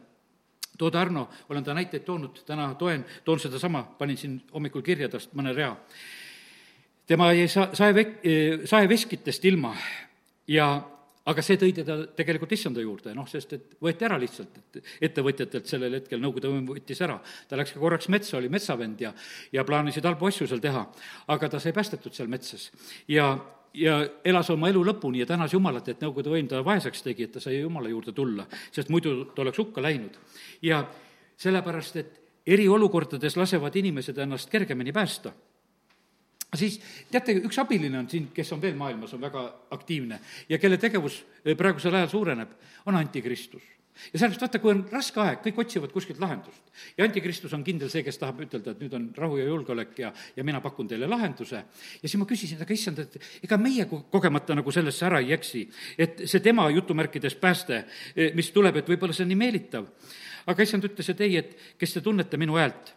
[0.78, 5.32] Toode Arno, olen ta näiteid toonud, täna toen, toon sedasama, panin siin hommikul kirja tast
[5.34, 5.72] mõne rea.
[7.06, 8.20] tema jäi sa-, saevek-,
[8.64, 9.74] saeveskitest ilma
[10.46, 10.68] ja
[11.28, 15.68] aga see tõi teda tegelikult issanda juurde, noh, sest et võeti ära lihtsalt, et ettevõtjatelt
[15.68, 17.18] sellel hetkel Nõukogude võim võttis ära.
[17.48, 19.12] ta läks ka korraks metsa, oli metsavend ja,
[19.52, 20.86] ja plaanisid halbu asju seal teha,
[21.34, 22.70] aga ta sai päästetud seal metsas.
[23.08, 23.28] ja,
[23.74, 27.36] ja elas oma elu lõpuni ja tänas Jumalat, et Nõukogude võim ta vaeseks tegi, et
[27.36, 30.16] ta sai Jumala juurde tulla, sest muidu ta oleks hukka läinud.
[30.62, 30.86] ja
[31.36, 32.16] sellepärast, et
[32.48, 35.32] eriolukordades lasevad inimesed ennast kergemini päästa
[36.56, 36.78] siis
[37.10, 39.42] teate, üks abiline on siin, kes on veel maailmas, on väga
[39.76, 42.54] aktiivne ja kelle tegevus eh, praegusel ajal suureneb,
[42.86, 43.66] on antikristus
[44.12, 46.62] ja sellepärast vaata, kui on raske aeg, kõik otsivad kuskilt lahendust.
[46.96, 50.12] ja antikristus on kindel see, kes tahab ütelda, et nüüd on rahu ja julgeolek ja,
[50.36, 51.64] ja mina pakun teile lahenduse.
[52.02, 55.66] ja siis ma küsisin, aga issand, et ega meie kogemata nagu sellesse ära ei eksi,
[55.98, 57.84] et see tema jutumärkides pääste,
[58.14, 59.90] eh, mis tuleb, et võib-olla see on nii meelitav.
[60.46, 62.94] aga issand ütles, et ei, et kes te tunnete minu häält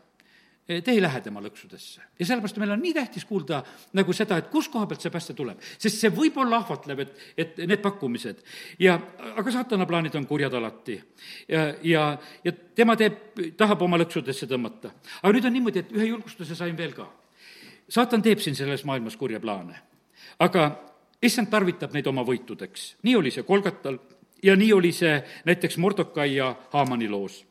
[0.67, 2.01] te ei lähe tema lõksudesse.
[2.19, 3.61] ja sellepärast meil on nii tähtis kuulda
[3.97, 5.59] nagu seda, et kust koha pealt see pääste tuleb.
[5.77, 8.43] sest see võib olla ahvatlev, et, et need pakkumised
[8.79, 8.99] ja,
[9.35, 11.01] aga saatana plaanid on kurjad alati.
[11.49, 12.05] ja, ja,
[12.43, 14.93] ja tema teeb, tahab oma lõksudesse tõmmata.
[15.21, 17.09] aga nüüd on niimoodi, et ühe julgustuse sain veel ka.
[17.89, 19.79] saatan teeb siin selles maailmas kurja plaane.
[20.39, 20.69] aga
[21.21, 22.95] issand tarvitab neid oma võitudeks.
[23.03, 23.97] nii oli see Kolgatal
[24.43, 27.45] ja nii oli see näiteks Mordokai ja Haamani loos.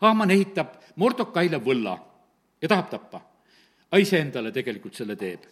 [0.00, 2.09] Haaman ehitab Mordokaile võlla
[2.62, 3.20] ja tahab tappa.
[3.90, 5.44] aga iseendale tegelikult selle teeb.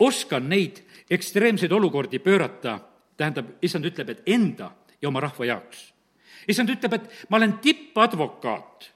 [0.00, 2.78] oskan neid ekstreemseid olukordi pöörata,
[3.16, 4.72] tähendab, issand ütleb, et enda
[5.02, 5.92] ja oma rahva jaoks.
[6.48, 8.90] issand ütleb, et ma olen tippadvokaat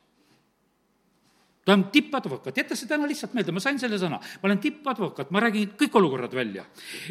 [1.64, 5.30] ta on tippadvokaat, jäta see täna lihtsalt meelde, ma sain selle sõna, ma olen tippadvokaat,
[5.30, 6.62] ma räägin kõik olukorrad välja.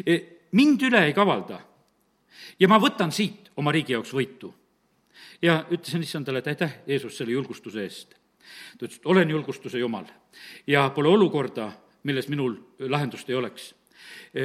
[0.02, 0.16] E,
[0.58, 1.60] mind üle ei kavalda.
[2.58, 4.50] ja ma võtan siit oma riigi jaoks võitu.
[5.42, 8.18] ja ütlesin issandale, et aitäh, Jeesus, selle julgustuse eest
[8.78, 10.08] ta ütles, et olen julgustuse jumal
[10.66, 11.70] ja pole olukorda,
[12.02, 13.74] milles minul lahendust ei oleks.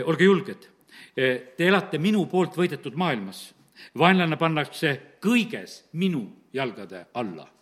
[0.05, 0.69] olge julged,
[1.15, 3.53] te elate minu poolt võidetud maailmas.
[3.97, 7.53] vaenlane pannakse kõiges minu jalgade alla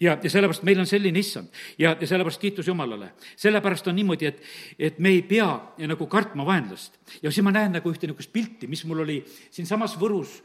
[0.00, 1.48] ja, ja sellepärast meil on selline issand
[1.78, 3.12] ja, ja sellepärast kiitus Jumalale.
[3.36, 4.42] sellepärast on niimoodi, et,
[4.78, 5.48] et me ei pea
[5.78, 6.98] ja nagu kartma vaenlast.
[7.22, 9.20] ja siis ma näen nagu ühte niisugust pilti, mis mul oli
[9.50, 10.40] siinsamas Võrus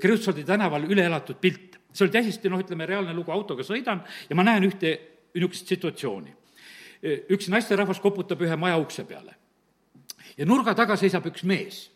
[0.00, 1.77] Kreutzwaldi tänaval üle elatud pilt.
[1.92, 4.94] See oli täiesti noh, ütleme reaalne lugu, autoga sõidan ja ma näen ühte
[5.34, 6.34] niisugust situatsiooni.
[7.30, 9.36] üks naisterahvas koputab ühe maja ukse peale
[10.38, 11.88] ja nurga taga seisab üks mees,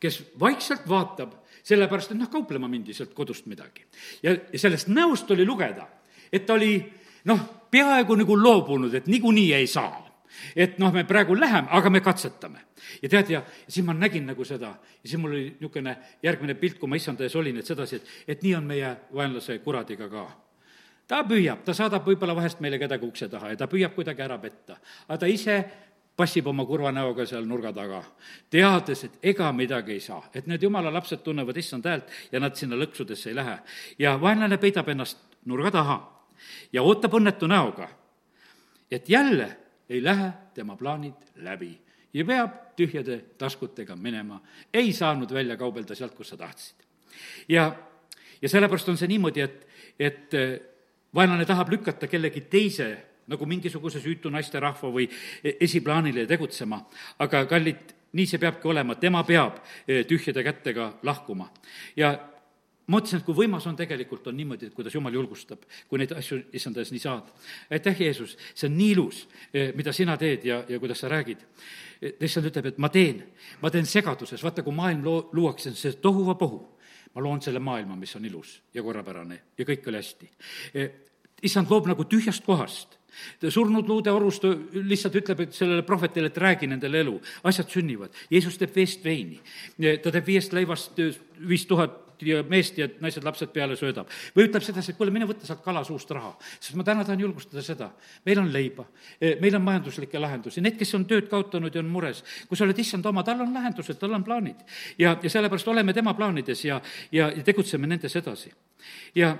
[0.00, 1.34] kes vaikselt vaatab
[1.66, 3.84] sellepärast, et noh, kauplema mindi sealt kodust midagi.
[4.22, 5.86] ja, sellest näost oli lugeda,
[6.32, 6.78] et ta oli
[7.28, 10.06] noh, peaaegu nagu loobunud, et niikuinii ei saa.
[10.56, 12.66] Et noh, me praegu läheme, aga me katsetame.
[13.02, 16.78] ja tead, ja siis ma nägin nagu seda ja siis mul oli niisugune järgmine pilt,
[16.78, 20.28] kui ma issanda ees olin, et sedasi, et, et nii on meie vaenlase kuradiga ka
[21.10, 24.38] ta püüab, ta saadab võib-olla vahest meile kedagi ukse taha ja ta püüab kuidagi ära
[24.38, 24.78] petta,
[25.08, 25.56] aga ta ise
[26.20, 28.02] passib oma kurva näoga seal nurga taga,
[28.52, 30.22] teades, et ega midagi ei saa.
[30.34, 33.58] et need jumala lapsed tunnevad issand häält ja nad sinna lõksudesse ei lähe.
[33.98, 35.98] ja vaenlane peidab ennast nurga taha
[36.72, 37.88] ja ootab õnnetu näoga,
[38.90, 39.48] et jälle
[39.90, 41.74] ei lähe tema plaanid läbi
[42.14, 44.40] ja peab tühjade taskutega minema.
[44.74, 46.76] ei saanud välja kaubelda sealt, kus sa tahtsid.
[47.48, 47.76] ja,
[48.42, 49.66] ja sellepärast on see niimoodi, et,
[49.98, 50.58] et eh,
[51.14, 52.90] vaenlane tahab lükata kellegi teise
[53.30, 55.06] nagu mingisuguse süütu naisterahva või
[55.44, 56.80] e-, esiplaanile tegutsema,
[57.18, 61.50] aga kallid, nii see peabki olema, tema peab eh, tühjade kätega lahkuma.
[61.96, 62.14] ja
[62.90, 66.40] mõtlesin, et kui võimas on tegelikult, on niimoodi, et kuidas Jumal julgustab, kui neid asju
[66.56, 67.30] issanda ees nii saad.
[67.70, 69.22] aitäh, Jeesus, see on nii ilus,
[69.54, 71.44] eh, mida sina teed ja, ja kuidas sa räägid.
[72.02, 73.22] Eh, issand ütleb, et ma teen,
[73.62, 76.66] ma teen segaduses, vaata, kui maailm loo-, luuakse, see tohuvapohu.
[77.10, 80.28] ma loon selle maailma, mis on ilus ja korrapärane ja kõik oli hästi.
[80.74, 80.90] Eh,
[81.42, 83.00] issand loob nagu tühjast kohast
[83.50, 88.14] surnud luude orust lihtsalt ütleb, et sellele prohvetile, et räägi nendele elu, asjad sünnivad.
[88.30, 89.40] Jeesus teeb veest veini,
[90.02, 91.00] ta teeb viiest leivast
[91.48, 92.09] viis tuhat
[92.48, 94.08] meest ja naised, lapsed peale söödab.
[94.36, 96.36] või ütleb sedasi, et kuule, mine võta sealt kala suust raha.
[96.60, 97.90] sest ma täna tahan julgustada seda,
[98.26, 98.86] meil on leiba,
[99.20, 102.64] e, meil on majanduslikke lahendusi, need, kes on tööd kaotanud ja on mures, kui sa
[102.64, 104.56] oled issand oma, tal on lahendused, tal on plaanid.
[104.98, 106.80] ja, ja sellepärast oleme tema plaanides ja,
[107.12, 108.52] ja, ja tegutseme nendes edasi.
[109.14, 109.36] ja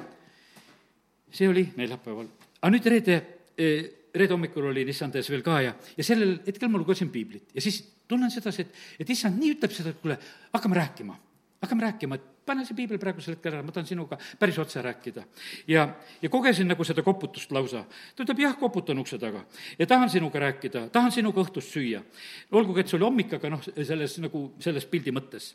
[1.31, 2.27] see oli neljapäeval.
[2.61, 3.23] aga nüüd reede,
[3.57, 3.73] e,
[4.15, 7.61] reede hommikul oli issand ees veel ka ja, ja sellel hetkel ma lugesin piiblit ja
[7.61, 10.17] siis tunnen sedasi, et, et issand nii ütleb seda, et kuule,
[10.53, 11.19] hakkame rääkima
[11.61, 15.25] hakkame rääkima, et pane see piibel praegusel hetkel ära, ma tahan sinuga päris otse rääkida.
[15.71, 15.87] ja,
[16.23, 17.85] ja kogesin nagu seda koputust lausa.
[18.17, 19.45] ta ütleb, jah, koputan ukse taga
[19.79, 22.03] ja tahan sinuga rääkida, tahan sinuga õhtust süüa.
[22.51, 25.53] olgugi, et see oli hommik, aga noh, selles nagu, selles pildi mõttes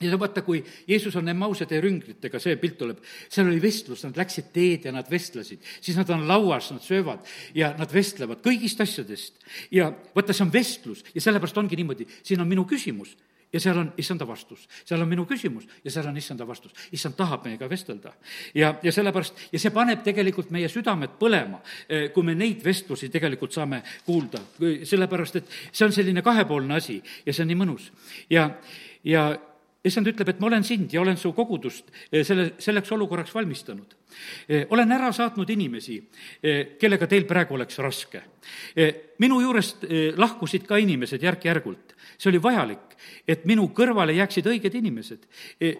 [0.00, 4.18] ja vaata, kui Jeesus on Emmause tee rüngritega, see pilt tuleb, seal oli vestlus, nad
[4.18, 5.62] läksid teed ja nad vestlesid.
[5.80, 9.42] siis nad on lauas, nad söövad ja nad vestlevad kõigist asjadest.
[9.74, 13.16] ja vaata, see on vestlus ja sellepärast ongi niimoodi, siin on minu küsimus
[13.52, 16.72] ja seal on issanda vastus, seal on minu küsimus ja seal on issanda vastus.
[16.92, 18.12] issand tahab meiega vestelda.
[18.54, 23.08] ja, ja sellepärast, ja see paneb tegelikult meie südamed põlema, eh, kui me neid vestlusi
[23.08, 24.40] tegelikult saame kuulda,
[24.84, 27.90] sellepärast et see on selline kahepoolne asi ja see on nii mõnus.
[28.30, 28.50] ja,
[29.04, 29.30] ja
[29.84, 33.96] issand ütleb, et ma olen sind ja olen su kogudust eh, selle, selleks olukorraks valmistanud.
[34.48, 36.02] Eh, olen ära saatnud inimesi,
[36.80, 38.22] kellega teil praegu oleks raske.
[39.18, 39.84] minu juurest
[40.16, 42.96] lahkusid ka inimesed järk-järgult see oli vajalik,
[43.28, 45.26] et minu kõrvale jääksid õiged inimesed
[45.60, 45.74] e,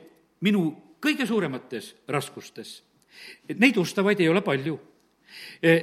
[0.44, 0.66] minu
[1.02, 2.82] kõige suuremates raskustes.
[3.58, 4.76] Neid ustavaid ei ole palju.
[5.62, 5.78] E,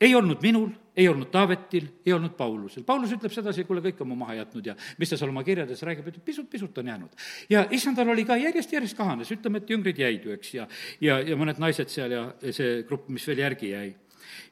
[0.00, 0.68] ei olnud minul,
[0.98, 2.84] ei olnud Taavetil, ei olnud Paulusel.
[2.86, 5.82] Paulus ütleb sedasi, kuule, kõik on mu maha jätnud ja mis ta seal oma kirjades
[5.86, 7.26] räägib, et pisut-pisut on jäänud.
[7.50, 10.66] ja issandal oli ka järjest-järjest kahanes, ütleme, et jüngrid jäid ju, eks, ja,
[11.00, 13.94] ja, ja mõned naised seal ja see grupp, mis veel järgi jäi.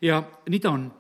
[0.03, 0.91] ja nii ta on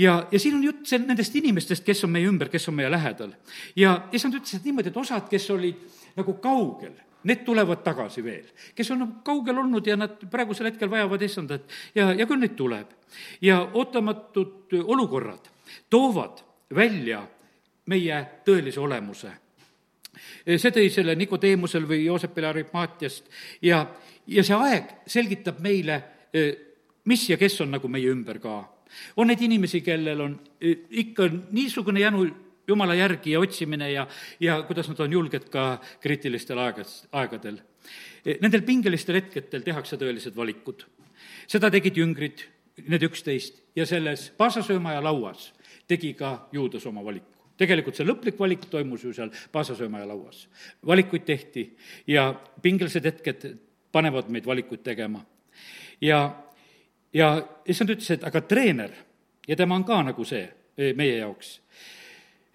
[0.00, 2.90] ja, ja siin on jutt see, nendest inimestest, kes on meie ümber, kes on meie
[2.90, 3.32] lähedal.
[3.76, 5.82] ja issand ütles, et niimoodi, et osad, kes olid
[6.16, 6.94] nagu kaugel,
[7.28, 8.46] need tulevad tagasi veel.
[8.74, 12.96] kes on kaugel olnud ja nad praegusel hetkel vajavad issandat ja, ja küll neid tuleb.
[13.40, 15.52] ja ootamatud olukorrad
[15.90, 16.42] toovad
[16.74, 17.26] välja
[17.86, 19.30] meie tõelise olemuse.
[20.56, 23.28] see tõi selle Nikodeemusel või Joosepile Arimaatiast
[23.62, 23.84] ja,
[24.26, 26.02] ja see aeg selgitab meile,
[27.04, 28.60] mis ja kes on nagu meie ümber ka
[29.16, 32.26] on neid inimesi, kellel on e, ikka niisugune jänu
[32.68, 34.06] jumala järgi ja otsimine ja,
[34.40, 37.58] ja kuidas nad on julged ka kriitilistel aegas, aegadel.
[38.24, 40.86] E, nendel pingelistel hetkedel tehakse tõelised valikud.
[41.50, 42.46] seda tegid jüngrid,
[42.86, 45.50] need üksteist, ja selles paasasöömaja lauas
[45.88, 47.30] tegi ka Juudas oma valiku
[47.60, 50.48] tegelikult see lõplik valik toimus ju seal paasasöömaja lauas.
[50.86, 51.66] valikuid tehti
[52.06, 52.32] ja
[52.62, 53.48] pingelised hetked
[53.92, 55.24] panevad meid valikuid tegema.
[56.00, 56.30] ja
[57.14, 57.30] ja
[57.66, 58.94] issand ütles, et aga treener
[59.48, 60.42] ja tema on ka nagu see,
[60.76, 61.60] eh, meie jaoks.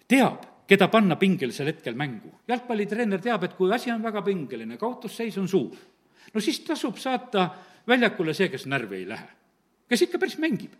[0.08, 2.32] teab, keda panna pingelisel hetkel mängu.
[2.48, 5.76] jalgpallitreener teab, et kui asi on väga pingeline, kaotusseis on suur,
[6.34, 7.50] no siis tasub saata
[7.88, 9.36] väljakule see, kes närvi ei lähe
[9.88, 10.72] kes ikka päris mängib,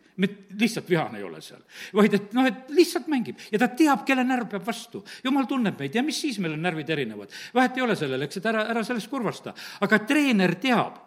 [0.59, 1.62] lihtsalt vihane ei ole seal,
[1.95, 5.05] vaid et noh, et lihtsalt mängib ja ta teab, kelle närv peab vastu.
[5.24, 7.35] jumal tunneb meid ja mis siis, meil on närvid erinevad.
[7.55, 9.55] vahet ei ole sellel, eks, et ära, ära sellest kurvasta.
[9.81, 10.99] aga treener teab,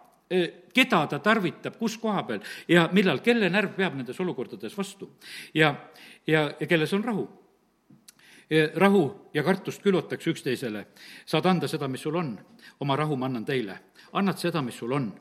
[0.74, 5.10] keda ta tarvitab, kus koha peal ja millal, kelle närv peab nendes olukordades vastu.
[5.54, 5.74] ja,
[6.26, 7.28] ja, ja kelles on rahu
[8.50, 10.86] eh, rahu ja kartust külvatakse üksteisele.
[11.26, 12.38] saad anda seda, mis sul on,
[12.80, 13.78] oma rahu ma annan teile.
[14.12, 15.12] annad seda, mis sul on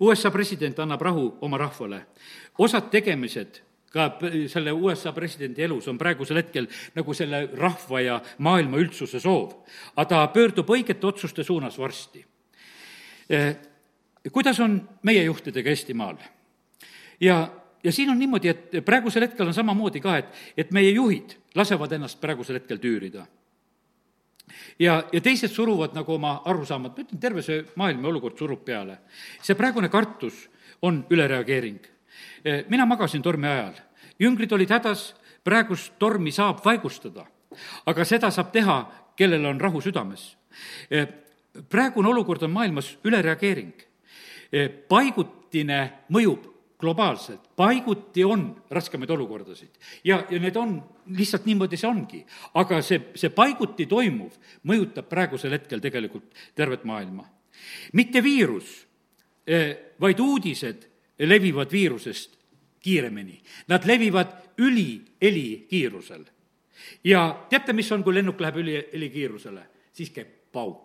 [0.00, 2.06] USA president annab rahu oma rahvale.
[2.58, 3.60] osad tegemised
[3.94, 4.18] ka
[4.50, 9.52] selle USA presidendi elus on praegusel hetkel nagu selle rahva ja maailma üldsuse soov.
[9.96, 12.24] aga ta pöördub õigete otsuste suunas varsti.
[14.32, 16.16] Kuidas on meie juhtidega Eestimaal?
[17.20, 17.50] ja,
[17.84, 21.92] ja siin on niimoodi, et praegusel hetkel on samamoodi ka, et, et meie juhid lasevad
[21.92, 23.26] ennast praegusel hetkel tüürida
[24.78, 28.98] ja, ja teised suruvad nagu oma arusaamad, ma ütlen, terve see maailma olukord surub peale.
[29.42, 30.48] see praegune kartus
[30.82, 31.80] on ülereageering.
[32.44, 33.74] E, mina magasin tormi ajal,
[34.20, 35.14] jüngrid olid hädas,
[35.44, 37.26] praegust tormi saab vaigustada,
[37.86, 38.78] aga seda saab teha,
[39.16, 40.34] kellel on rahu südames.
[40.90, 41.06] E,
[41.70, 43.74] praegune olukord on maailmas ülereageering.
[44.88, 45.80] Paigutine
[46.14, 49.70] mõjub globaalselt, paiguti on raskemaid olukordasid.
[50.04, 50.76] ja, ja need on,
[51.16, 52.24] lihtsalt niimoodi see ongi.
[52.54, 54.36] aga see, see paiguti toimuv
[54.68, 57.24] mõjutab praegusel hetkel tegelikult tervet maailma.
[57.92, 58.86] mitte viirus,
[60.00, 60.88] vaid uudised
[61.18, 62.38] levivad viirusest
[62.84, 63.40] kiiremini.
[63.68, 66.24] Nad levivad ülihelikiirusel.
[67.04, 69.66] ja teate, mis on, kui lennuk läheb ülihelikiirusele?
[69.94, 70.83] siis käib pauk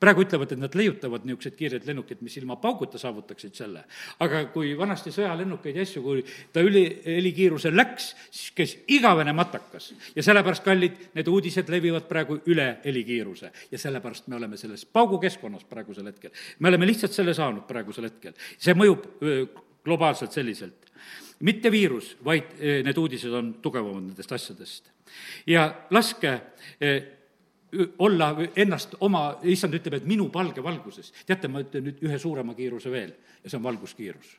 [0.00, 3.84] praegu ütlevad, et nad leiutavad niisugused kiired lennukid, mis ilma pauguta saavutaksid selle.
[4.20, 9.92] aga kui vanasti sõjalennukeid ja asju, kui ta üli, helikiirusel läks, siis käis igavene matakas.
[10.16, 13.52] ja sellepärast, kallid, need uudised levivad praegu üle helikiiruse.
[13.70, 16.30] ja sellepärast me oleme selles paugukeskkonnas praegusel hetkel.
[16.58, 18.32] me oleme lihtsalt selle saanud praegusel hetkel.
[18.58, 19.06] see mõjub
[19.84, 20.86] globaalselt selliselt.
[21.40, 24.90] mitte viirus, vaid need uudised on tugevamad nendest asjadest.
[25.46, 26.40] ja laske
[27.98, 31.12] olla ennast oma, issand ütleb, et minu palge valguses.
[31.26, 34.36] teate, ma ütlen nüüd ühe suurema kiiruse veel ja see on valguskiirus.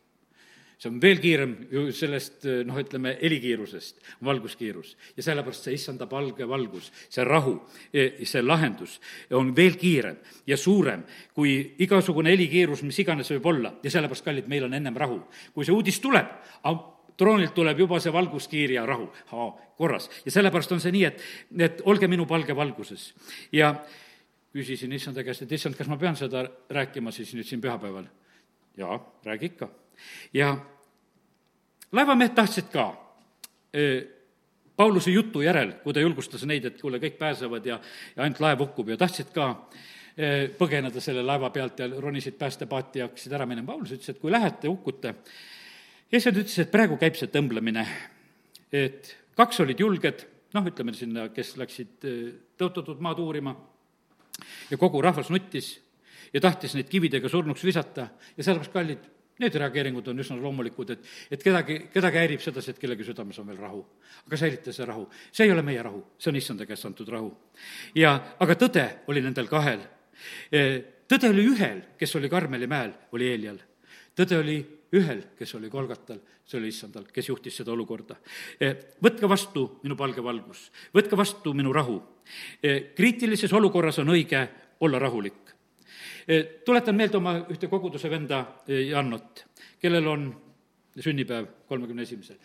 [0.81, 4.95] see on veel kiirem ju sellest, noh, ütleme, helikiirusest, valguskiirus.
[5.17, 7.59] ja sellepärast see issanda palge valgus, see rahu,
[7.91, 8.99] see lahendus
[9.37, 10.17] on veel kiirem
[10.47, 11.03] ja suurem
[11.33, 15.21] kui igasugune helikiirus, mis iganes võib olla ja sellepärast, kallid, meil on ennem rahu.
[15.53, 16.27] kui see uudis tuleb,
[17.21, 19.09] troonilt tuleb juba see valguskiir ja rahu,
[19.77, 20.09] korras.
[20.25, 21.21] ja sellepärast on see nii, et,
[21.69, 23.11] et olge minu palge valguses.
[23.51, 23.75] ja
[24.51, 28.09] küsisin issanda käest, et issand, kas ma pean seda rääkima siis nüüd siin pühapäeval?
[28.77, 29.69] jaa, räägi ikka.
[30.33, 30.55] ja
[31.91, 32.89] laevamehed tahtsid ka
[34.75, 37.75] Pauluse jutu järel, kui ta julgustas neid, et kuule, kõik pääsevad ja,
[38.15, 39.51] ja ainult laev hukkub ja tahtsid ka
[40.57, 43.73] põgeneda selle laeva pealt ja ronisid päästepaati ja hakkasid ära minema.
[43.73, 45.13] Paulus ütles, et kui lähete, hukkute,
[46.19, 47.85] issand ütles, et praegu käib see tõmblemine,
[48.71, 52.19] et kaks olid julged, noh, ütleme sinna, kes läksid äh,
[52.59, 53.55] tõotatud maad uurima,
[54.71, 55.73] ja kogu rahvas nuttis
[56.33, 59.07] ja tahtis neid kividega surnuks visata ja sellepärast, kallid,
[59.41, 63.47] need reageeringud on üsna loomulikud, et, et kedagi, kedagi häirib sedasi, et kellegi südames on
[63.49, 63.81] veel rahu.
[64.27, 67.31] aga säilita see rahu, see ei ole meie rahu, see on issanda käest antud rahu.
[67.95, 69.81] ja, aga tõde oli nendel kahel.
[70.53, 70.77] Äh,
[71.09, 73.57] tõde oli ühel, kes oli Karmeli mäel, oli Eelial.
[74.15, 74.59] tõde oli
[74.97, 78.17] ühel, kes oli Kolgatal, see oli issandal, kes juhtis seda olukorda.
[78.59, 78.71] E,
[79.03, 80.65] võtke vastu minu palge valgus,
[80.95, 81.97] võtke vastu minu rahu.
[82.63, 84.43] E, kriitilises olukorras on õige
[84.83, 85.55] olla rahulik.
[86.27, 89.45] E, tuletan meelde oma ühte koguduse venda Jannot,
[89.81, 90.29] kellel on
[90.99, 92.37] sünnipäev kolmekümne esimesel.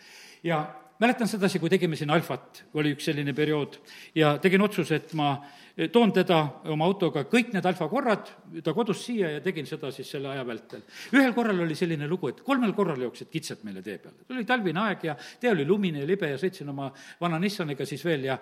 [0.43, 0.63] ja
[0.99, 3.77] mäletan sedasi, kui tegime siin Alfat, oli üks selline periood,
[4.15, 5.35] ja tegin otsuse, et ma
[5.93, 6.39] toon teda
[6.73, 8.31] oma autoga kõik need alfa korrad,
[8.65, 10.81] ta kodust siia ja tegin seda siis selle aja vältel.
[11.13, 14.25] ühel korral oli selline lugu, et kolmel korral jooksid kitsed meile tee peale.
[14.33, 16.89] oli talvine aeg ja tee oli lumine ja libe ja sõitsin oma
[17.21, 18.39] vana Nissaniga siis veel ja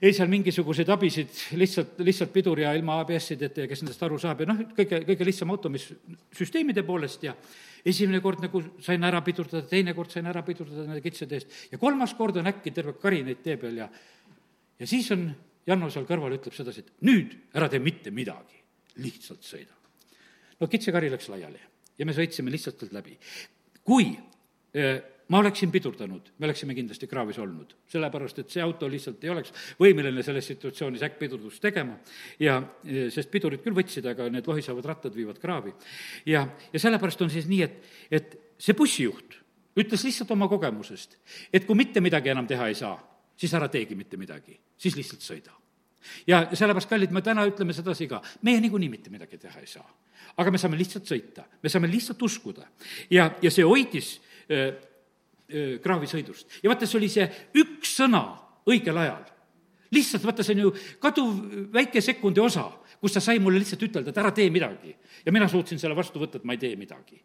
[0.00, 4.40] ei seal mingisuguseid abisid, lihtsalt, lihtsalt pidur ja ilma ABS-ideta ja kes nendest aru saab
[4.40, 5.84] ja noh, kõige, kõige lihtsam auto, mis
[6.32, 7.36] süsteemide poolest ja
[7.84, 11.78] esimene kord nagu sain ära pidurdada, teine kord sain ära pidurdada nende kitsede eest ja
[11.80, 13.88] kolmas kord on äkki terve kari neid tee peal ja
[14.80, 15.28] ja siis on
[15.68, 18.56] Janno seal kõrval ütleb sedasi, et nüüd ära tee mitte midagi,
[19.04, 19.76] lihtsalt sõida.
[20.60, 21.60] no kitsekari läks laiali
[22.00, 23.16] ja me sõitsime lihtsalt sealt läbi.
[23.84, 24.12] kui
[24.74, 29.30] eh, ma oleksin pidurdanud, me oleksime kindlasti kraavis olnud, sellepärast et see auto lihtsalt ei
[29.30, 31.98] oleks võimeline selles situatsioonis äkkpidurdust tegema
[32.42, 35.74] ja eh, sest pidurid küll võtsid, aga need lohisevad rattad viivad kraavi.
[36.26, 39.38] ja, ja sellepärast on siis nii, et, et see bussijuht
[39.78, 41.16] ütles lihtsalt oma kogemusest,
[41.52, 42.96] et kui mitte midagi enam teha ei saa,
[43.38, 45.54] siis ära teegi mitte midagi, siis lihtsalt sõida.
[46.26, 49.86] ja sellepärast, kallid, me täna ütleme sedasi ka, meie niikuinii mitte midagi teha ei saa.
[50.36, 52.66] aga me saame lihtsalt sõita, me saame lihtsalt uskuda.
[53.10, 54.18] ja, ja see hoidis
[54.50, 54.89] äh,
[55.82, 56.60] kraavisõidust.
[56.62, 57.26] ja vaata, see oli see
[57.60, 58.22] üks sõna
[58.70, 59.24] õigel ajal.
[59.90, 60.72] lihtsalt, vaata, see on ju
[61.02, 61.38] kaduv
[61.74, 62.68] väike sekundi osa,
[63.00, 64.94] kus ta sai mulle lihtsalt ütelda, et ära tee midagi.
[65.26, 67.20] ja mina suutsin selle vastu võtta, et ma ei tee midagi.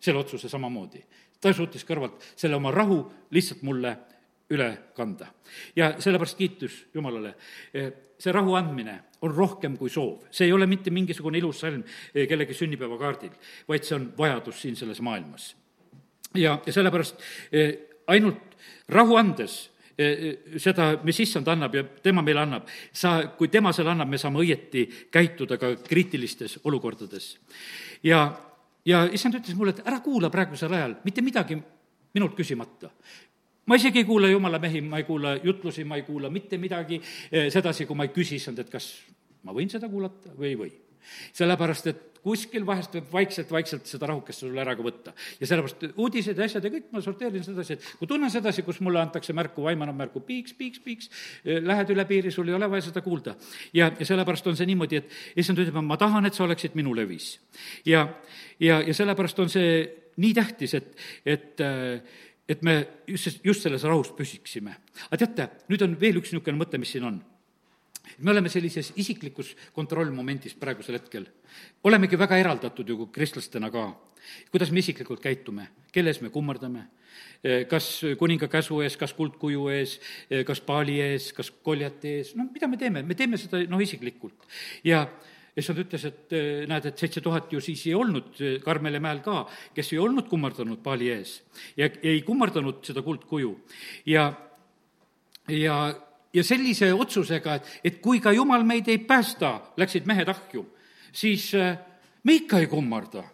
[0.00, 1.04] selle otsuse samamoodi.
[1.40, 3.96] ta suutis kõrvalt selle oma rahu lihtsalt mulle
[4.50, 5.26] üle kanda.
[5.76, 7.34] ja sellepärast kiitus Jumalale.
[8.18, 11.82] see rahu andmine on rohkem kui soov, see ei ole mitte mingisugune ilus salm
[12.12, 13.32] kellegi sünnipäevakaardil,
[13.68, 15.52] vaid see on vajadus siin selles maailmas.
[16.34, 17.20] Ja, ja sellepärast
[17.52, 17.72] eh,
[18.06, 18.56] ainult
[18.88, 19.58] rahu andes
[19.98, 24.20] eh, seda, mis issand annab ja tema meile annab, sa, kui tema selle annab, me
[24.20, 27.36] saame õieti käituda ka kriitilistes olukordades.
[28.02, 28.24] ja,
[28.84, 31.58] ja issand ütles mulle, et ära kuula praegusel ajal mitte midagi
[32.12, 32.90] minult küsimata
[33.66, 37.00] ma isegi ei kuula jumala mehi, ma ei kuula jutlusi, ma ei kuula mitte midagi
[37.30, 38.88] eh, sedasi, kui ma ei küsi issand, et kas
[39.46, 40.72] ma võin seda kuulata või ei või.
[41.36, 45.12] Sellepärast, et kuskil vahest võib vaikselt-vaikselt seda rahukest sulle ära ka võtta.
[45.40, 48.78] ja sellepärast uudised ja asjad ja kõik ma sorteerin sedasi, et kui tunnen sedasi, kus
[48.80, 51.10] mulle antakse märku, vaim annab märku piiks, piiks, piiks,
[51.44, 53.34] eh, lähed üle piiri, sul ei ole vaja seda kuulda.
[53.74, 56.94] ja, ja sellepärast on see niimoodi, et issand ütleb, ma tahan, et sa oleksid minu
[56.94, 57.38] levis.
[57.84, 58.06] ja,
[58.60, 59.72] ja, ja sellepärast on see
[60.22, 60.94] nii tähtis, et,
[61.26, 62.74] et äh, et me
[63.06, 64.74] just, just selles rahus püsiksime.
[65.10, 67.20] aga teate, nüüd on veel üks niisugune mõte, mis siin on.
[68.18, 71.26] Me oleme sellises isiklikus kontrollmomendis praegusel hetkel.
[71.84, 73.92] olemegi väga eraldatud ju kristlastena ka.
[74.50, 76.86] kuidas me isiklikult käitume, kelle ees me kummardame,
[77.68, 79.98] kas kuninga käsu ees, kas kuldkuju ees,
[80.46, 84.46] kas paali ees, kas koljati ees, no mida me teeme, me teeme seda noh, isiklikult.
[84.84, 85.08] ja
[85.58, 89.20] issand ütles, et eh, näed, et seitse tuhat ju siis ei olnud eh, Karmele mäel
[89.24, 89.42] ka,
[89.76, 91.40] kes ei olnud kummardanud paali ees
[91.76, 93.52] ja ei kummardanud seda kuldkuju.
[94.08, 94.30] ja,
[95.52, 95.76] ja,
[96.32, 100.64] ja sellise otsusega, et, et kui ka jumal meid ei päästa, läksid mehed ahju,
[101.12, 101.76] siis eh,
[102.24, 103.24] me ikka ei kummarda.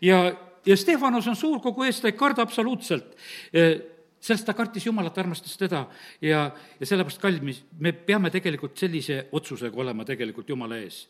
[0.00, 0.32] ja,
[0.66, 3.14] ja Stefanos on suurkogu ees, ta ei karda absoluutselt
[4.26, 5.84] sellest ta kartis Jumalat, armastas teda
[6.24, 7.44] ja, ja sellepärast, kallid,
[7.78, 11.04] me peame tegelikult sellise otsusega olema tegelikult Jumala ees.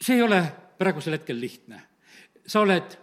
[0.00, 0.42] see ei ole
[0.78, 1.80] praegusel hetkel lihtne.
[2.46, 2.96] sa oled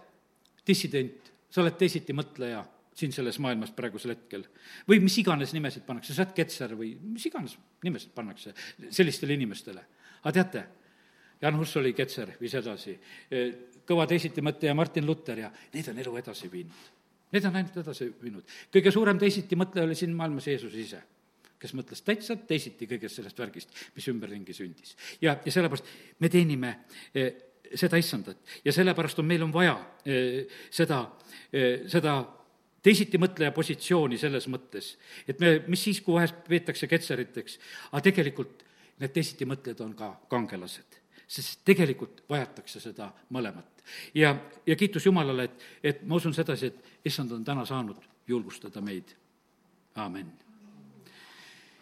[0.66, 2.64] dissident, sa oled teisitimõtleja
[2.96, 4.46] siin selles maailmas praegusel hetkel.
[4.88, 8.54] või mis iganes nimesid pannakse, sa oled ketser või mis iganes nimesid pannakse
[8.88, 9.84] sellistele inimestele.
[10.22, 10.66] aga teate,
[11.40, 12.96] Jan Hus oli ketser, viis edasi,
[13.86, 16.96] kõva teisitimõtleja Martin Luther ja neid on elu edasi viinud
[17.34, 18.44] Need on ainult edasi viinud.
[18.72, 21.00] kõige suurem teisitimõtleja oli siin maailmas Jeesus ise,
[21.58, 24.94] kes mõtles täitsa teisiti kõigest sellest värgist, mis ümberringi sündis.
[25.20, 25.90] ja, ja sellepärast
[26.22, 26.72] me teenime
[27.14, 27.32] eh,
[27.74, 29.74] seda issandat ja sellepärast on, meil on vaja
[30.06, 31.02] eh, seda,
[31.50, 32.20] eh, seda
[32.86, 34.92] teisitimõtleja positsiooni selles mõttes,
[35.26, 37.58] et me, mis siis, kui vahest peetakse ketseriteks,
[37.90, 38.62] aga tegelikult
[39.00, 43.82] need teisitimõtlejad on ka kangelased sest tegelikult vajatakse seda mõlemat.
[44.14, 48.80] ja, ja kiitus Jumalale, et, et ma usun sedasi, et issand on täna saanud julgustada
[48.80, 49.10] meid.
[49.94, 50.30] aamen.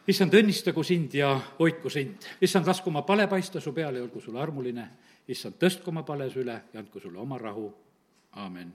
[0.08, 2.24] issand, õnnistagu sind ja hoidku sind.
[2.40, 4.88] issand, lasku oma pale paista su peale ja olgu sulle armuline.
[5.28, 7.68] issand, tõstku oma pale süle ja andku sulle oma rahu.
[8.32, 8.72] aamen